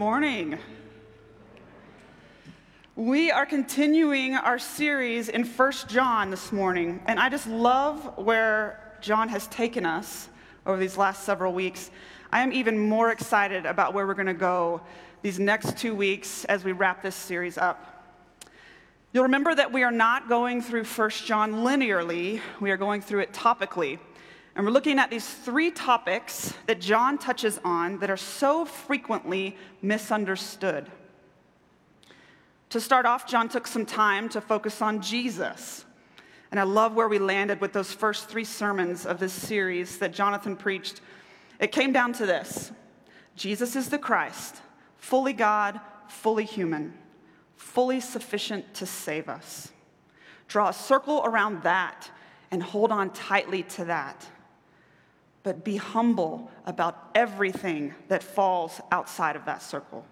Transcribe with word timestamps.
Morning. 0.00 0.58
We 2.96 3.30
are 3.30 3.44
continuing 3.44 4.34
our 4.34 4.58
series 4.58 5.28
in 5.28 5.44
First 5.44 5.90
John 5.90 6.30
this 6.30 6.52
morning, 6.52 7.02
and 7.04 7.20
I 7.20 7.28
just 7.28 7.46
love 7.46 8.16
where 8.16 8.96
John 9.02 9.28
has 9.28 9.46
taken 9.48 9.84
us 9.84 10.30
over 10.64 10.78
these 10.78 10.96
last 10.96 11.24
several 11.24 11.52
weeks. 11.52 11.90
I 12.32 12.40
am 12.40 12.50
even 12.50 12.78
more 12.78 13.10
excited 13.10 13.66
about 13.66 13.92
where 13.92 14.06
we're 14.06 14.14
going 14.14 14.24
to 14.24 14.32
go 14.32 14.80
these 15.20 15.38
next 15.38 15.76
two 15.76 15.94
weeks 15.94 16.46
as 16.46 16.64
we 16.64 16.72
wrap 16.72 17.02
this 17.02 17.14
series 17.14 17.58
up. 17.58 18.16
You'll 19.12 19.24
remember 19.24 19.54
that 19.54 19.70
we 19.70 19.82
are 19.82 19.92
not 19.92 20.30
going 20.30 20.62
through 20.62 20.84
First 20.84 21.26
John 21.26 21.56
linearly, 21.56 22.40
we 22.58 22.70
are 22.70 22.78
going 22.78 23.02
through 23.02 23.20
it 23.20 23.34
topically. 23.34 23.98
And 24.56 24.66
we're 24.66 24.72
looking 24.72 24.98
at 24.98 25.10
these 25.10 25.28
three 25.28 25.70
topics 25.70 26.52
that 26.66 26.80
John 26.80 27.18
touches 27.18 27.60
on 27.64 27.98
that 28.00 28.10
are 28.10 28.16
so 28.16 28.64
frequently 28.64 29.56
misunderstood. 29.80 30.90
To 32.70 32.80
start 32.80 33.06
off, 33.06 33.26
John 33.26 33.48
took 33.48 33.66
some 33.66 33.86
time 33.86 34.28
to 34.30 34.40
focus 34.40 34.82
on 34.82 35.02
Jesus. 35.02 35.84
And 36.50 36.58
I 36.58 36.64
love 36.64 36.94
where 36.94 37.08
we 37.08 37.18
landed 37.18 37.60
with 37.60 37.72
those 37.72 37.92
first 37.92 38.28
three 38.28 38.44
sermons 38.44 39.06
of 39.06 39.20
this 39.20 39.32
series 39.32 39.98
that 39.98 40.12
Jonathan 40.12 40.56
preached. 40.56 41.00
It 41.60 41.70
came 41.70 41.92
down 41.92 42.12
to 42.14 42.26
this 42.26 42.72
Jesus 43.36 43.76
is 43.76 43.88
the 43.88 43.98
Christ, 43.98 44.56
fully 44.96 45.32
God, 45.32 45.80
fully 46.08 46.44
human, 46.44 46.92
fully 47.56 48.00
sufficient 48.00 48.74
to 48.74 48.86
save 48.86 49.28
us. 49.28 49.70
Draw 50.48 50.70
a 50.70 50.72
circle 50.72 51.22
around 51.24 51.62
that 51.62 52.10
and 52.50 52.60
hold 52.60 52.90
on 52.90 53.10
tightly 53.10 53.62
to 53.62 53.84
that 53.84 54.26
but 55.42 55.64
be 55.64 55.76
humble 55.76 56.50
about 56.66 57.10
everything 57.14 57.94
that 58.08 58.22
falls 58.22 58.80
outside 58.90 59.36
of 59.36 59.44
that 59.46 59.62
circle. 59.62 60.04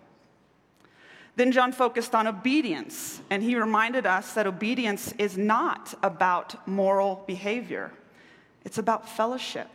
Then 1.37 1.53
John 1.53 1.71
focused 1.71 2.15
on 2.15 2.27
obedience, 2.27 3.21
and 3.31 3.43
he 3.43 3.55
reminded 3.55 4.07
us 4.07 4.33
that 4.35 4.47
obedience 4.47 5.13
is 5.19 5.39
not 5.39 5.95
about 6.03 6.67
moral 6.67 7.23
behavior, 7.27 7.93
it's 8.65 8.79
about 8.79 9.09
fellowship. 9.09 9.71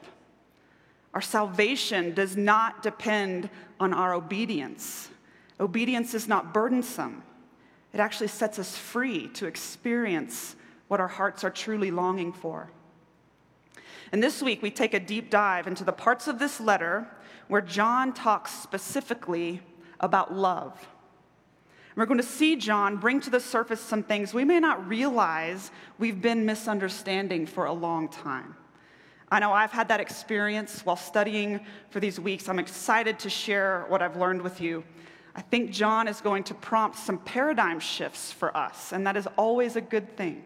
Our 1.14 1.22
salvation 1.22 2.14
does 2.14 2.36
not 2.36 2.82
depend 2.82 3.50
on 3.80 3.94
our 3.94 4.14
obedience. 4.14 5.10
Obedience 5.60 6.14
is 6.14 6.28
not 6.28 6.54
burdensome, 6.54 7.24
it 7.94 8.00
actually 8.00 8.28
sets 8.28 8.60
us 8.60 8.76
free 8.76 9.28
to 9.30 9.46
experience 9.46 10.56
what 10.88 11.00
our 11.00 11.08
hearts 11.08 11.44
are 11.44 11.50
truly 11.50 11.92
longing 11.92 12.34
for. 12.34 12.70
And 14.14 14.22
this 14.22 14.44
week, 14.44 14.62
we 14.62 14.70
take 14.70 14.94
a 14.94 15.00
deep 15.00 15.32
dive 15.32 15.66
into 15.66 15.84
the 15.84 15.92
parts 15.92 16.28
of 16.28 16.38
this 16.38 16.60
letter 16.60 17.08
where 17.48 17.62
John 17.62 18.14
talks 18.14 18.52
specifically 18.52 19.60
about 20.00 20.32
love. 20.32 20.78
And 20.78 21.98
we're 21.98 22.06
going 22.06 22.20
to 22.20 22.24
see 22.26 22.56
John 22.56 22.98
bring 22.98 23.20
to 23.22 23.32
the 23.32 23.40
surface 23.40 23.82
some 23.82 24.04
things 24.04 24.32
we 24.32 24.46
may 24.46 24.60
not 24.60 24.88
realize 24.88 25.72
we've 25.98 26.22
been 26.22 26.46
misunderstanding 26.46 27.48
for 27.48 27.66
a 27.66 27.74
long 27.74 28.08
time. 28.08 28.56
I 29.32 29.40
know 29.40 29.52
I've 29.52 29.72
had 29.72 29.88
that 29.88 30.00
experience 30.00 30.86
while 30.86 30.96
studying 30.96 31.62
for 31.90 32.00
these 32.00 32.20
weeks. 32.20 32.48
I'm 32.48 32.60
excited 32.60 33.18
to 33.18 33.32
share 33.32 33.86
what 33.88 34.04
I've 34.04 34.16
learned 34.16 34.44
with 34.44 34.62
you. 34.62 34.84
I 35.36 35.42
think 35.42 35.72
John 35.72 36.08
is 36.08 36.22
going 36.22 36.44
to 36.44 36.54
prompt 36.54 37.00
some 37.00 37.18
paradigm 37.18 37.80
shifts 37.80 38.32
for 38.32 38.56
us, 38.56 38.94
and 38.94 39.08
that 39.08 39.18
is 39.18 39.28
always 39.38 39.76
a 39.76 39.82
good 39.82 40.16
thing. 40.16 40.44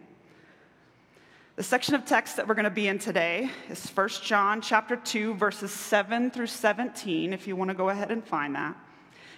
The 1.58 1.64
section 1.64 1.96
of 1.96 2.04
text 2.04 2.36
that 2.36 2.46
we're 2.46 2.54
going 2.54 2.66
to 2.66 2.70
be 2.70 2.86
in 2.86 3.00
today 3.00 3.50
is 3.68 3.84
1 3.90 4.08
John 4.22 4.60
chapter 4.60 4.94
2 4.94 5.34
verses 5.34 5.72
7 5.72 6.30
through 6.30 6.46
17 6.46 7.32
if 7.32 7.48
you 7.48 7.56
want 7.56 7.68
to 7.68 7.74
go 7.74 7.88
ahead 7.88 8.12
and 8.12 8.24
find 8.24 8.54
that. 8.54 8.76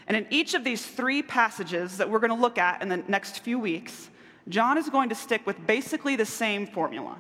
And 0.06 0.14
in 0.14 0.26
each 0.28 0.52
of 0.52 0.62
these 0.62 0.84
three 0.84 1.22
passages 1.22 1.96
that 1.96 2.10
we're 2.10 2.18
going 2.18 2.28
to 2.28 2.36
look 2.36 2.58
at 2.58 2.82
in 2.82 2.90
the 2.90 2.98
next 3.08 3.38
few 3.38 3.58
weeks, 3.58 4.10
John 4.50 4.76
is 4.76 4.90
going 4.90 5.08
to 5.08 5.14
stick 5.14 5.46
with 5.46 5.66
basically 5.66 6.14
the 6.14 6.26
same 6.26 6.66
formula. 6.66 7.16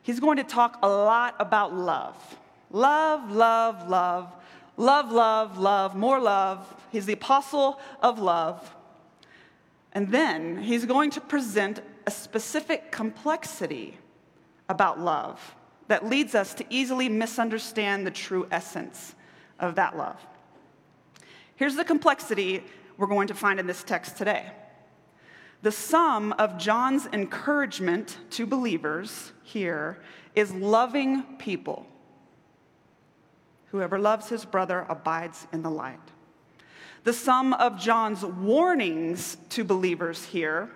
He's 0.00 0.20
going 0.20 0.36
to 0.36 0.44
talk 0.44 0.78
a 0.84 0.88
lot 0.88 1.34
about 1.40 1.74
love. 1.74 2.38
Love, 2.70 3.32
love, 3.32 3.88
love, 3.88 4.32
love, 4.76 5.10
love, 5.10 5.58
love, 5.58 5.96
more 5.96 6.20
love. 6.20 6.72
He's 6.92 7.06
the 7.06 7.14
apostle 7.14 7.80
of 8.00 8.20
love. 8.20 8.76
And 9.90 10.12
then 10.12 10.62
he's 10.62 10.84
going 10.84 11.10
to 11.10 11.20
present 11.20 11.80
a 12.06 12.12
specific 12.12 12.92
complexity 12.92 13.98
about 14.68 15.00
love 15.00 15.54
that 15.88 16.06
leads 16.06 16.34
us 16.34 16.54
to 16.54 16.64
easily 16.70 17.08
misunderstand 17.08 18.06
the 18.06 18.10
true 18.10 18.46
essence 18.50 19.14
of 19.60 19.74
that 19.74 19.96
love. 19.96 20.18
Here's 21.56 21.76
the 21.76 21.84
complexity 21.84 22.64
we're 22.96 23.06
going 23.06 23.28
to 23.28 23.34
find 23.34 23.60
in 23.60 23.66
this 23.66 23.82
text 23.82 24.16
today. 24.16 24.50
The 25.62 25.72
sum 25.72 26.32
of 26.32 26.58
John's 26.58 27.06
encouragement 27.12 28.18
to 28.30 28.46
believers 28.46 29.32
here 29.42 29.98
is 30.34 30.52
loving 30.52 31.22
people. 31.38 31.86
Whoever 33.66 33.98
loves 33.98 34.28
his 34.28 34.44
brother 34.44 34.86
abides 34.88 35.46
in 35.52 35.62
the 35.62 35.70
light. 35.70 35.98
The 37.04 37.12
sum 37.12 37.52
of 37.54 37.78
John's 37.78 38.24
warnings 38.24 39.36
to 39.50 39.64
believers 39.64 40.24
here 40.24 40.70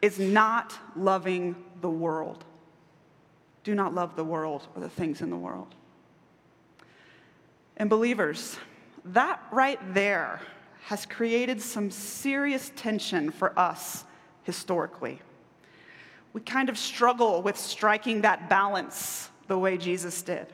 is 0.00 0.18
not 0.18 0.78
loving 0.96 1.56
the 1.80 1.90
world. 1.90 2.44
Do 3.64 3.74
not 3.74 3.94
love 3.94 4.16
the 4.16 4.24
world 4.24 4.66
or 4.74 4.80
the 4.80 4.88
things 4.88 5.20
in 5.20 5.30
the 5.30 5.36
world. 5.36 5.74
And 7.76 7.88
believers, 7.88 8.58
that 9.04 9.42
right 9.50 9.78
there 9.94 10.40
has 10.84 11.06
created 11.06 11.60
some 11.60 11.90
serious 11.90 12.72
tension 12.76 13.30
for 13.30 13.58
us 13.58 14.04
historically. 14.42 15.20
We 16.32 16.40
kind 16.40 16.68
of 16.68 16.78
struggle 16.78 17.42
with 17.42 17.56
striking 17.56 18.22
that 18.22 18.48
balance 18.48 19.28
the 19.48 19.58
way 19.58 19.76
Jesus 19.76 20.22
did. 20.22 20.46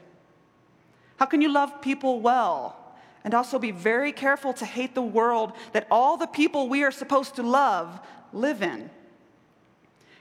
How 1.17 1.27
can 1.27 1.41
you 1.41 1.51
love 1.51 1.81
people 1.81 2.21
well 2.21 2.77
and 3.25 3.35
also 3.35 3.59
be 3.59 3.71
very 3.71 4.13
careful 4.13 4.53
to 4.55 4.65
hate 4.65 4.95
the 4.95 5.03
world 5.03 5.53
that 5.73 5.87
all 5.91 6.17
the 6.17 6.27
people 6.27 6.69
we 6.69 6.83
are 6.85 6.91
supposed 6.91 7.37
to 7.37 7.43
love 7.43 8.01
live 8.33 8.63
in? 8.63 8.91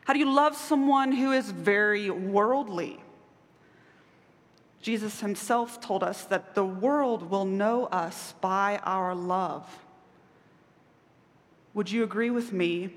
How 0.06 0.14
do 0.14 0.20
you 0.20 0.32
love 0.32 0.56
someone 0.56 1.12
who 1.12 1.32
is 1.32 1.50
very 1.50 2.10
worldly? 2.10 3.00
Jesus 4.82 5.20
himself 5.20 5.82
told 5.82 6.04
us 6.04 6.26
that 6.26 6.54
the 6.54 6.64
world 6.64 7.32
will 7.32 7.46
know 7.46 7.88
us 7.88 8.36
by 8.40 8.80
our 8.84 9.16
love. 9.16 9.68
Would 11.74 11.90
you 11.90 12.04
agree 12.04 12.30
with 12.30 12.54
me 12.54 12.92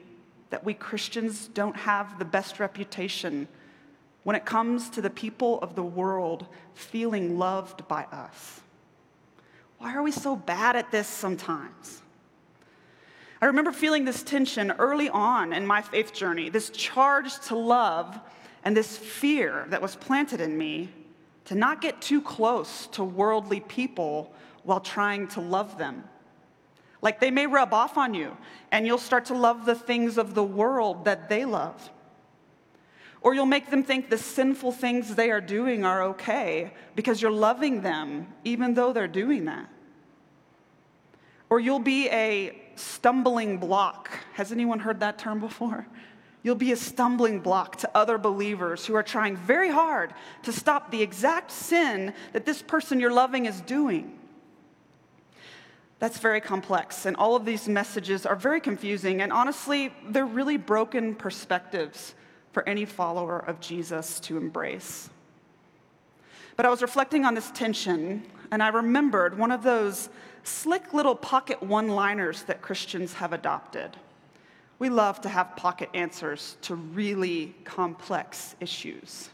that 0.50 0.64
we 0.64 0.74
Christians 0.74 1.48
don't 1.48 1.76
have 1.76 2.18
the 2.18 2.26
best 2.26 2.60
reputation 2.60 3.48
when 4.24 4.36
it 4.36 4.44
comes 4.44 4.90
to 4.90 5.00
the 5.00 5.08
people 5.08 5.58
of 5.60 5.74
the 5.74 5.82
world 5.82 6.46
feeling 6.74 7.38
loved 7.38 7.88
by 7.88 8.04
us? 8.04 8.60
Why 9.78 9.94
are 9.94 10.02
we 10.02 10.12
so 10.12 10.36
bad 10.36 10.76
at 10.76 10.90
this 10.90 11.08
sometimes? 11.08 12.02
I 13.40 13.46
remember 13.46 13.70
feeling 13.70 14.04
this 14.04 14.22
tension 14.22 14.72
early 14.72 15.08
on 15.08 15.52
in 15.52 15.66
my 15.66 15.80
faith 15.80 16.12
journey, 16.12 16.48
this 16.48 16.70
charge 16.70 17.38
to 17.46 17.56
love 17.56 18.18
and 18.64 18.76
this 18.76 18.96
fear 18.96 19.66
that 19.68 19.80
was 19.80 19.94
planted 19.94 20.40
in 20.40 20.58
me 20.58 20.88
to 21.44 21.54
not 21.54 21.80
get 21.80 22.02
too 22.02 22.20
close 22.20 22.88
to 22.88 23.04
worldly 23.04 23.60
people 23.60 24.32
while 24.64 24.80
trying 24.80 25.28
to 25.28 25.40
love 25.40 25.78
them. 25.78 26.04
Like 27.00 27.20
they 27.20 27.30
may 27.30 27.46
rub 27.46 27.72
off 27.72 27.96
on 27.96 28.12
you, 28.12 28.36
and 28.72 28.84
you'll 28.84 28.98
start 28.98 29.26
to 29.26 29.34
love 29.34 29.64
the 29.64 29.76
things 29.76 30.18
of 30.18 30.34
the 30.34 30.42
world 30.42 31.04
that 31.04 31.28
they 31.28 31.44
love. 31.44 31.90
Or 33.20 33.34
you'll 33.34 33.46
make 33.46 33.70
them 33.70 33.84
think 33.84 34.10
the 34.10 34.18
sinful 34.18 34.72
things 34.72 35.14
they 35.14 35.30
are 35.30 35.40
doing 35.40 35.84
are 35.84 36.02
okay 36.04 36.72
because 36.96 37.22
you're 37.22 37.30
loving 37.30 37.82
them 37.82 38.26
even 38.44 38.74
though 38.74 38.92
they're 38.92 39.08
doing 39.08 39.44
that. 39.46 39.68
Or 41.50 41.60
you'll 41.60 41.78
be 41.78 42.08
a 42.10 42.67
stumbling 42.78 43.58
block. 43.58 44.10
Has 44.34 44.52
anyone 44.52 44.78
heard 44.80 45.00
that 45.00 45.18
term 45.18 45.40
before? 45.40 45.86
You'll 46.42 46.54
be 46.54 46.72
a 46.72 46.76
stumbling 46.76 47.40
block 47.40 47.76
to 47.76 47.90
other 47.94 48.16
believers 48.16 48.86
who 48.86 48.94
are 48.94 49.02
trying 49.02 49.36
very 49.36 49.70
hard 49.70 50.14
to 50.44 50.52
stop 50.52 50.90
the 50.90 51.02
exact 51.02 51.50
sin 51.50 52.14
that 52.32 52.46
this 52.46 52.62
person 52.62 53.00
you're 53.00 53.12
loving 53.12 53.46
is 53.46 53.60
doing. 53.62 54.18
That's 55.98 56.18
very 56.18 56.40
complex, 56.40 57.06
and 57.06 57.16
all 57.16 57.34
of 57.34 57.44
these 57.44 57.68
messages 57.68 58.24
are 58.24 58.36
very 58.36 58.60
confusing, 58.60 59.20
and 59.20 59.32
honestly, 59.32 59.92
they're 60.08 60.24
really 60.24 60.56
broken 60.56 61.16
perspectives 61.16 62.14
for 62.52 62.66
any 62.68 62.84
follower 62.84 63.40
of 63.40 63.58
Jesus 63.58 64.20
to 64.20 64.36
embrace. 64.36 65.10
But 66.56 66.66
I 66.66 66.70
was 66.70 66.82
reflecting 66.82 67.24
on 67.24 67.34
this 67.34 67.50
tension, 67.50 68.24
and 68.52 68.62
I 68.62 68.68
remembered 68.68 69.36
one 69.36 69.50
of 69.50 69.64
those 69.64 70.08
slick 70.48 70.94
little 70.94 71.14
pocket 71.14 71.62
one 71.62 71.88
liners 71.88 72.42
that 72.44 72.62
Christians 72.62 73.12
have 73.14 73.32
adopted. 73.32 73.96
We 74.78 74.88
love 74.88 75.20
to 75.22 75.28
have 75.28 75.56
pocket 75.56 75.90
answers 75.94 76.56
to 76.62 76.74
really 76.74 77.54
complex 77.64 78.54
issues. 78.60 79.28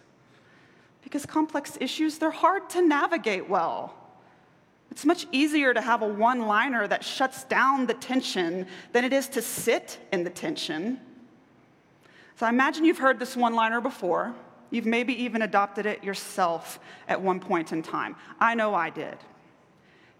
Because 1.02 1.26
complex 1.26 1.76
issues, 1.80 2.18
they're 2.18 2.30
hard 2.30 2.68
to 2.70 2.82
navigate 2.82 3.48
well. 3.48 3.94
It's 4.90 5.04
much 5.04 5.26
easier 5.32 5.74
to 5.74 5.80
have 5.80 6.02
a 6.02 6.08
one 6.08 6.46
liner 6.46 6.86
that 6.86 7.04
shuts 7.04 7.44
down 7.44 7.86
the 7.86 7.94
tension 7.94 8.66
than 8.92 9.04
it 9.04 9.12
is 9.12 9.28
to 9.28 9.42
sit 9.42 9.98
in 10.12 10.24
the 10.24 10.30
tension. 10.30 11.00
So 12.36 12.46
I 12.46 12.48
imagine 12.48 12.84
you've 12.84 12.98
heard 12.98 13.18
this 13.18 13.36
one 13.36 13.54
liner 13.54 13.80
before. 13.80 14.34
You've 14.70 14.86
maybe 14.86 15.12
even 15.22 15.42
adopted 15.42 15.86
it 15.86 16.02
yourself 16.02 16.80
at 17.06 17.20
one 17.20 17.38
point 17.38 17.72
in 17.72 17.82
time. 17.82 18.16
I 18.40 18.54
know 18.54 18.74
I 18.74 18.90
did. 18.90 19.16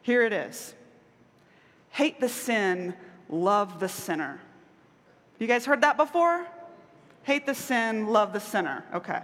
Here 0.03 0.23
it 0.23 0.33
is 0.33 0.75
Hate 1.95 2.19
the 2.19 2.29
sin, 2.29 2.93
love 3.29 3.79
the 3.79 3.89
sinner. 3.89 4.41
You 5.39 5.47
guys 5.47 5.65
heard 5.65 5.83
that 5.83 5.97
before? 5.97 6.45
Hate 7.23 7.47
the 7.47 7.55
sin, 7.55 8.09
love 8.09 8.33
the 8.33 8.41
sinner. 8.41 8.85
Okay. 8.93 9.21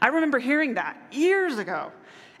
I 0.00 0.08
remember 0.08 0.38
hearing 0.38 0.74
that 0.74 0.98
years 1.10 1.56
ago 1.56 1.92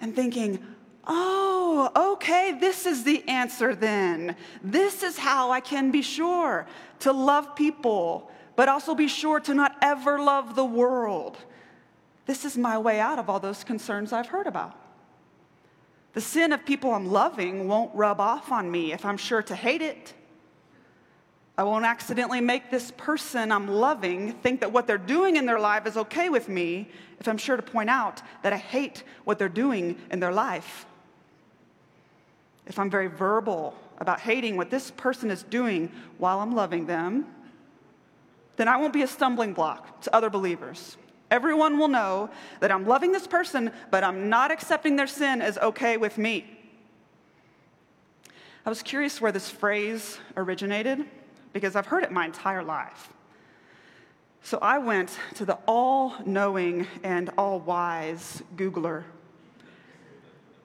and 0.02 0.14
thinking, 0.14 0.62
oh, 1.06 2.12
okay, 2.12 2.58
this 2.60 2.84
is 2.84 3.02
the 3.02 3.26
answer 3.26 3.74
then. 3.74 4.36
This 4.62 5.02
is 5.02 5.16
how 5.16 5.50
I 5.50 5.60
can 5.60 5.90
be 5.90 6.02
sure 6.02 6.66
to 6.98 7.10
love 7.10 7.56
people, 7.56 8.30
but 8.54 8.68
also 8.68 8.94
be 8.94 9.08
sure 9.08 9.40
to 9.40 9.54
not 9.54 9.78
ever 9.80 10.20
love 10.20 10.54
the 10.54 10.64
world. 10.66 11.38
This 12.26 12.44
is 12.44 12.58
my 12.58 12.76
way 12.76 13.00
out 13.00 13.18
of 13.18 13.30
all 13.30 13.40
those 13.40 13.64
concerns 13.64 14.12
I've 14.12 14.28
heard 14.28 14.46
about. 14.46 14.76
The 16.12 16.20
sin 16.20 16.52
of 16.52 16.64
people 16.64 16.92
I'm 16.92 17.10
loving 17.10 17.68
won't 17.68 17.94
rub 17.94 18.20
off 18.20 18.50
on 18.50 18.70
me 18.70 18.92
if 18.92 19.04
I'm 19.04 19.16
sure 19.16 19.42
to 19.42 19.54
hate 19.54 19.82
it. 19.82 20.14
I 21.56 21.62
won't 21.62 21.84
accidentally 21.84 22.40
make 22.40 22.70
this 22.70 22.90
person 22.96 23.52
I'm 23.52 23.68
loving 23.68 24.32
think 24.32 24.60
that 24.60 24.72
what 24.72 24.86
they're 24.86 24.96
doing 24.96 25.36
in 25.36 25.44
their 25.44 25.60
life 25.60 25.86
is 25.86 25.96
okay 25.96 26.30
with 26.30 26.48
me 26.48 26.88
if 27.20 27.28
I'm 27.28 27.36
sure 27.36 27.56
to 27.56 27.62
point 27.62 27.90
out 27.90 28.22
that 28.42 28.52
I 28.52 28.56
hate 28.56 29.04
what 29.24 29.38
they're 29.38 29.48
doing 29.48 29.98
in 30.10 30.20
their 30.20 30.32
life. 30.32 30.86
If 32.66 32.78
I'm 32.78 32.88
very 32.88 33.08
verbal 33.08 33.74
about 33.98 34.20
hating 34.20 34.56
what 34.56 34.70
this 34.70 34.90
person 34.90 35.30
is 35.30 35.42
doing 35.42 35.92
while 36.18 36.40
I'm 36.40 36.54
loving 36.54 36.86
them, 36.86 37.26
then 38.56 38.66
I 38.66 38.76
won't 38.78 38.92
be 38.94 39.02
a 39.02 39.06
stumbling 39.06 39.52
block 39.52 40.00
to 40.02 40.16
other 40.16 40.30
believers. 40.30 40.96
Everyone 41.30 41.78
will 41.78 41.88
know 41.88 42.30
that 42.58 42.72
I'm 42.72 42.86
loving 42.86 43.12
this 43.12 43.26
person, 43.26 43.70
but 43.90 44.02
I'm 44.02 44.28
not 44.28 44.50
accepting 44.50 44.96
their 44.96 45.06
sin 45.06 45.40
as 45.40 45.58
okay 45.58 45.96
with 45.96 46.18
me. 46.18 46.58
I 48.66 48.68
was 48.68 48.82
curious 48.82 49.20
where 49.20 49.32
this 49.32 49.48
phrase 49.48 50.18
originated 50.36 51.04
because 51.52 51.76
I've 51.76 51.86
heard 51.86 52.02
it 52.02 52.10
my 52.10 52.26
entire 52.26 52.62
life. 52.62 53.12
So 54.42 54.58
I 54.60 54.78
went 54.78 55.16
to 55.36 55.44
the 55.44 55.58
all 55.66 56.14
knowing 56.26 56.86
and 57.02 57.30
all 57.38 57.60
wise 57.60 58.42
Googler. 58.56 59.04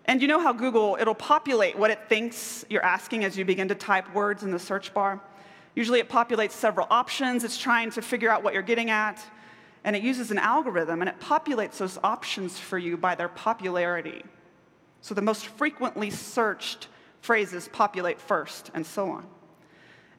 And 0.06 0.22
you 0.22 0.28
know 0.28 0.40
how 0.40 0.54
Google, 0.54 0.98
it'll 1.00 1.16
populate 1.16 1.78
what 1.78 1.92
it 1.92 2.00
thinks 2.08 2.66
you're 2.70 2.84
asking 2.84 3.24
as 3.24 3.38
you 3.38 3.46
begin 3.46 3.68
to 3.68 3.76
type 3.76 4.14
words 4.14 4.44
in 4.44 4.52
the 4.52 4.60
search 4.60 4.94
bar? 4.94 5.20
Usually 5.76 6.00
it 6.00 6.10
populates 6.10 6.52
several 6.52 6.88
options. 6.90 7.44
It's 7.44 7.58
trying 7.58 7.92
to 7.92 8.02
figure 8.02 8.30
out 8.30 8.44
what 8.44 8.54
you're 8.54 8.64
getting 8.64 8.90
at 8.90 9.24
and 9.86 9.96
it 9.96 10.02
uses 10.02 10.32
an 10.32 10.40
algorithm 10.40 11.02
and 11.02 11.08
it 11.08 11.20
populates 11.20 11.78
those 11.78 12.00
options 12.04 12.58
for 12.58 12.80
you 12.80 12.98
by 12.98 13.14
their 13.14 13.30
popularity. 13.30 14.24
So 15.00 15.14
the 15.14 15.22
most 15.22 15.46
frequently 15.46 16.10
searched 16.10 16.88
phrases 17.22 17.68
populate 17.68 18.20
first, 18.20 18.72
and 18.74 18.86
so 18.86 19.10
on. 19.10 19.28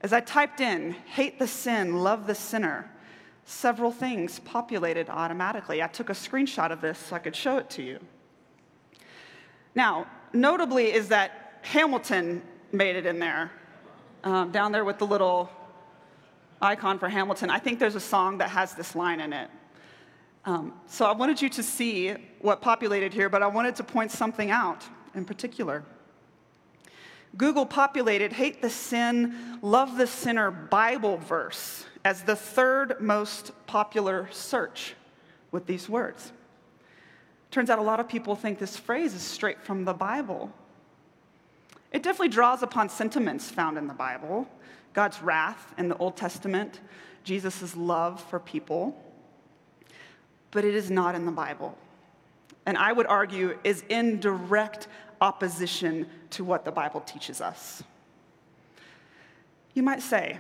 As 0.03 0.13
I 0.13 0.21
typed 0.21 0.61
in, 0.61 0.93
hate 0.93 1.41
the 1.41 1.49
sin, 1.49 1.97
love 1.97 2.29
the 2.29 2.35
sinner, 2.35 2.89
several 3.45 3.91
things 3.91 4.39
populated 4.39 5.11
automatically. 5.11 5.83
I 5.83 5.89
took 5.89 6.11
a 6.11 6.15
screenshot 6.15 6.71
of 6.71 6.81
this 6.81 6.99
so 6.99 7.17
I 7.17 7.19
could 7.19 7.35
show 7.35 7.59
it 7.59 7.69
to 7.71 7.83
you. 7.83 7.99
Now, 9.75 10.07
notably 10.33 10.93
is 10.93 11.09
that 11.09 11.59
Hamilton 11.63 12.41
made 12.71 12.95
it 12.95 13.05
in 13.05 13.19
there, 13.19 13.51
um, 14.23 14.53
down 14.53 14.71
there 14.71 14.85
with 14.85 14.99
the 14.99 15.07
little 15.07 15.51
icon 16.61 16.99
for 16.99 17.09
Hamilton. 17.09 17.51
I 17.51 17.59
think 17.59 17.79
there's 17.79 17.95
a 17.95 18.01
song 18.01 18.39
that 18.39 18.51
has 18.51 18.75
this 18.75 18.95
line 18.95 19.21
in 19.21 19.33
it. 19.33 19.51
Um, 20.45 20.73
so 20.87 21.07
I 21.07 21.13
wanted 21.13 21.43
you 21.43 21.49
to 21.51 21.63
see 21.63 22.15
what 22.41 22.61
populated 22.61 23.13
here, 23.13 23.29
but 23.29 23.43
I 23.43 23.47
wanted 23.49 23.75
to 23.77 23.85
point 23.85 24.13
something 24.13 24.51
out 24.51 24.85
in 25.15 25.25
particular. 25.25 25.85
Google 27.37 27.67
populated 27.67 28.33
hate 28.33 28.63
the 28.63 28.71
sin, 28.71 29.59
love 29.61 29.99
the 29.99 30.07
sinner 30.07 30.51
Bible 30.51 31.19
verse 31.19 31.85
as 32.05 32.23
the 32.23 32.37
third 32.37 33.01
most 33.01 33.51
popular 33.67 34.29
search 34.31 34.95
with 35.51 35.67
these 35.67 35.89
words. 35.89 36.33
Turns 37.51 37.69
out 37.69 37.79
a 37.79 37.83
lot 37.83 38.01
of 38.01 38.09
people 38.09 38.37
think 38.37 38.59
this 38.59 38.77
phrase 38.77 39.15
is 39.15 39.23
straight 39.23 39.61
from 39.61 39.85
the 39.85 39.93
Bible. 39.93 40.53
It 41.93 42.03
definitely 42.03 42.29
draws 42.29 42.63
upon 42.63 42.89
sentiments 42.89 43.51
found 43.51 43.79
in 43.79 43.87
the 43.87 43.95
Bible, 43.95 44.49
God's 44.97 45.21
wrath 45.21 45.75
in 45.77 45.91
the 45.91 45.97
Old 45.99 46.17
Testament, 46.17 46.81
Jesus' 47.23 47.77
love 47.77 48.19
for 48.31 48.41
people, 48.41 48.99
but 50.51 50.65
it 50.65 50.75
is 50.75 50.91
not 50.91 51.15
in 51.15 51.27
the 51.27 51.33
Bible. 51.33 51.77
And 52.65 52.79
I 52.79 52.93
would 52.93 53.07
argue 53.07 53.59
is 53.63 53.85
in 53.91 54.21
direct 54.21 54.89
opposition 55.21 56.07
to 56.31 56.45
what 56.45 56.65
the 56.65 56.73
Bible 56.73 57.03
teaches 57.03 57.43
us. 57.43 57.83
You 59.75 59.83
might 59.83 60.01
say, 60.01 60.39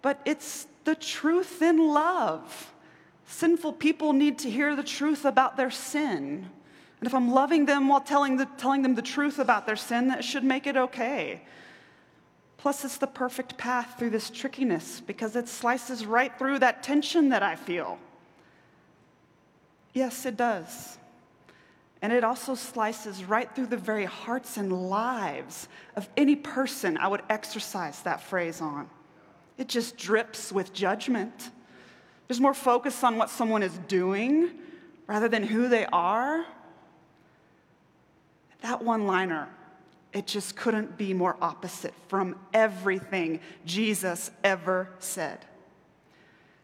but 0.00 0.20
it's 0.24 0.68
the 0.84 0.94
truth 0.94 1.60
in 1.60 1.88
love. 1.88 2.72
Sinful 3.26 3.72
people 3.72 4.12
need 4.12 4.38
to 4.38 4.50
hear 4.50 4.76
the 4.76 4.84
truth 4.84 5.24
about 5.24 5.56
their 5.56 5.72
sin. 5.72 6.48
And 7.00 7.06
if 7.06 7.14
I'm 7.14 7.32
loving 7.32 7.66
them 7.66 7.88
while 7.88 8.00
telling, 8.00 8.36
the, 8.36 8.46
telling 8.58 8.82
them 8.82 8.94
the 8.94 9.02
truth 9.02 9.40
about 9.40 9.66
their 9.66 9.74
sin, 9.74 10.06
that 10.06 10.22
should 10.22 10.44
make 10.44 10.68
it 10.68 10.76
okay. 10.76 11.42
Plus, 12.58 12.84
it's 12.84 12.98
the 12.98 13.06
perfect 13.06 13.56
path 13.56 13.94
through 13.98 14.10
this 14.10 14.30
trickiness 14.30 15.00
because 15.00 15.36
it 15.36 15.48
slices 15.48 16.04
right 16.04 16.36
through 16.36 16.58
that 16.58 16.82
tension 16.82 17.28
that 17.28 17.42
I 17.42 17.54
feel. 17.54 17.98
Yes, 19.94 20.26
it 20.26 20.36
does. 20.36 20.98
And 22.02 22.12
it 22.12 22.24
also 22.24 22.56
slices 22.56 23.24
right 23.24 23.52
through 23.54 23.66
the 23.66 23.76
very 23.76 24.04
hearts 24.04 24.56
and 24.56 24.90
lives 24.90 25.68
of 25.96 26.08
any 26.16 26.34
person 26.34 26.98
I 26.98 27.08
would 27.08 27.22
exercise 27.30 28.02
that 28.02 28.20
phrase 28.22 28.60
on. 28.60 28.90
It 29.56 29.68
just 29.68 29.96
drips 29.96 30.52
with 30.52 30.72
judgment. 30.72 31.50
There's 32.26 32.40
more 32.40 32.54
focus 32.54 33.02
on 33.04 33.18
what 33.18 33.30
someone 33.30 33.62
is 33.62 33.76
doing 33.86 34.50
rather 35.06 35.28
than 35.28 35.44
who 35.44 35.68
they 35.68 35.86
are. 35.86 36.44
That 38.62 38.84
one 38.84 39.06
liner 39.06 39.48
it 40.12 40.26
just 40.26 40.56
couldn't 40.56 40.96
be 40.96 41.12
more 41.12 41.36
opposite 41.40 41.94
from 42.08 42.36
everything 42.54 43.40
Jesus 43.66 44.30
ever 44.42 44.88
said. 44.98 45.44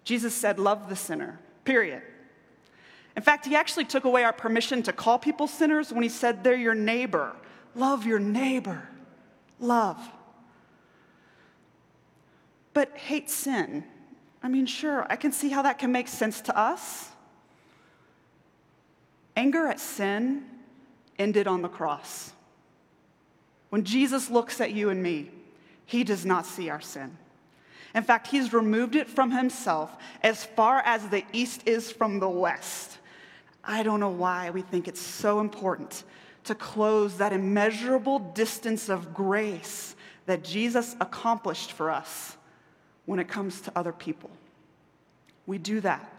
Jesus 0.04 0.34
said, 0.34 0.58
Love 0.58 0.88
the 0.88 0.96
sinner, 0.96 1.38
period. 1.64 2.02
In 3.16 3.22
fact, 3.22 3.46
he 3.46 3.54
actually 3.54 3.84
took 3.84 4.04
away 4.04 4.24
our 4.24 4.32
permission 4.32 4.82
to 4.84 4.92
call 4.92 5.18
people 5.18 5.46
sinners 5.46 5.92
when 5.92 6.02
he 6.02 6.08
said 6.08 6.42
they're 6.42 6.56
your 6.56 6.74
neighbor. 6.74 7.36
Love 7.74 8.06
your 8.06 8.18
neighbor. 8.18 8.88
Love. 9.60 9.98
But 12.72 12.96
hate 12.96 13.30
sin. 13.30 13.84
I 14.42 14.48
mean, 14.48 14.66
sure, 14.66 15.06
I 15.08 15.16
can 15.16 15.32
see 15.32 15.48
how 15.48 15.62
that 15.62 15.78
can 15.78 15.92
make 15.92 16.08
sense 16.08 16.40
to 16.42 16.58
us. 16.58 17.10
Anger 19.36 19.66
at 19.66 19.80
sin 19.80 20.44
ended 21.18 21.46
on 21.46 21.62
the 21.62 21.68
cross. 21.68 22.32
When 23.74 23.82
Jesus 23.82 24.30
looks 24.30 24.60
at 24.60 24.70
you 24.72 24.90
and 24.90 25.02
me, 25.02 25.32
he 25.84 26.04
does 26.04 26.24
not 26.24 26.46
see 26.46 26.70
our 26.70 26.80
sin. 26.80 27.18
In 27.92 28.04
fact, 28.04 28.28
he's 28.28 28.52
removed 28.52 28.94
it 28.94 29.10
from 29.10 29.32
himself 29.32 29.90
as 30.22 30.44
far 30.44 30.78
as 30.82 31.08
the 31.08 31.24
east 31.32 31.66
is 31.66 31.90
from 31.90 32.20
the 32.20 32.28
west. 32.28 32.98
I 33.64 33.82
don't 33.82 33.98
know 33.98 34.10
why 34.10 34.50
we 34.50 34.62
think 34.62 34.86
it's 34.86 35.00
so 35.00 35.40
important 35.40 36.04
to 36.44 36.54
close 36.54 37.16
that 37.16 37.32
immeasurable 37.32 38.20
distance 38.20 38.88
of 38.88 39.12
grace 39.12 39.96
that 40.26 40.44
Jesus 40.44 40.94
accomplished 41.00 41.72
for 41.72 41.90
us 41.90 42.36
when 43.06 43.18
it 43.18 43.26
comes 43.26 43.60
to 43.62 43.72
other 43.74 43.92
people. 43.92 44.30
We 45.46 45.58
do 45.58 45.80
that 45.80 46.12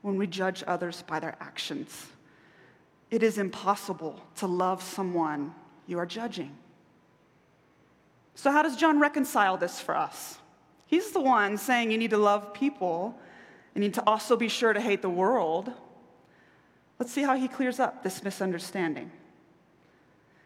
when 0.00 0.16
we 0.16 0.26
judge 0.26 0.64
others 0.66 1.04
by 1.06 1.20
their 1.20 1.36
actions. 1.40 2.06
It 3.10 3.22
is 3.22 3.36
impossible 3.36 4.18
to 4.36 4.46
love 4.46 4.82
someone 4.82 5.54
you 5.86 5.98
are 5.98 6.06
judging. 6.06 6.56
So, 8.36 8.52
how 8.52 8.62
does 8.62 8.76
John 8.76 9.00
reconcile 9.00 9.56
this 9.56 9.80
for 9.80 9.96
us? 9.96 10.38
He's 10.84 11.10
the 11.10 11.20
one 11.20 11.56
saying 11.56 11.90
you 11.90 11.96
need 11.96 12.10
to 12.10 12.18
love 12.18 12.52
people, 12.52 13.18
and 13.74 13.82
you 13.82 13.88
need 13.88 13.94
to 13.94 14.04
also 14.06 14.36
be 14.36 14.48
sure 14.48 14.74
to 14.74 14.80
hate 14.80 15.00
the 15.00 15.10
world. 15.10 15.72
Let's 16.98 17.10
see 17.10 17.22
how 17.22 17.34
he 17.34 17.48
clears 17.48 17.80
up 17.80 18.02
this 18.02 18.22
misunderstanding. 18.22 19.10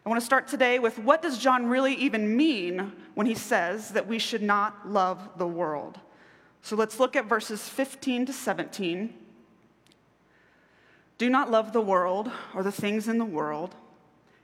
I 0.07 0.09
want 0.09 0.21
to 0.21 0.25
start 0.25 0.47
today 0.47 0.79
with 0.79 1.01
what 1.01 1.21
does 1.21 1.37
John 1.37 1.67
really 1.67 1.95
even 1.95 2.37
mean 2.37 2.93
when 3.15 3.27
he 3.27 3.35
says 3.35 3.91
that 3.91 4.07
we 4.07 4.21
should 4.21 4.43
not 4.43 4.89
love 4.89 5.29
the 5.37 5.47
world? 5.47 5.99
So 6.63 6.77
let's 6.77 7.01
look 7.01 7.17
at 7.17 7.27
verses 7.27 7.69
15 7.69 8.27
to 8.27 8.33
17. 8.33 9.15
Do 11.19 11.29
not 11.29 11.51
love 11.51 11.73
the 11.73 11.81
world 11.81 12.31
or 12.55 12.63
the 12.63 12.73
things 12.73 13.09
in 13.09 13.19
the 13.19 13.25
world. 13.25 13.75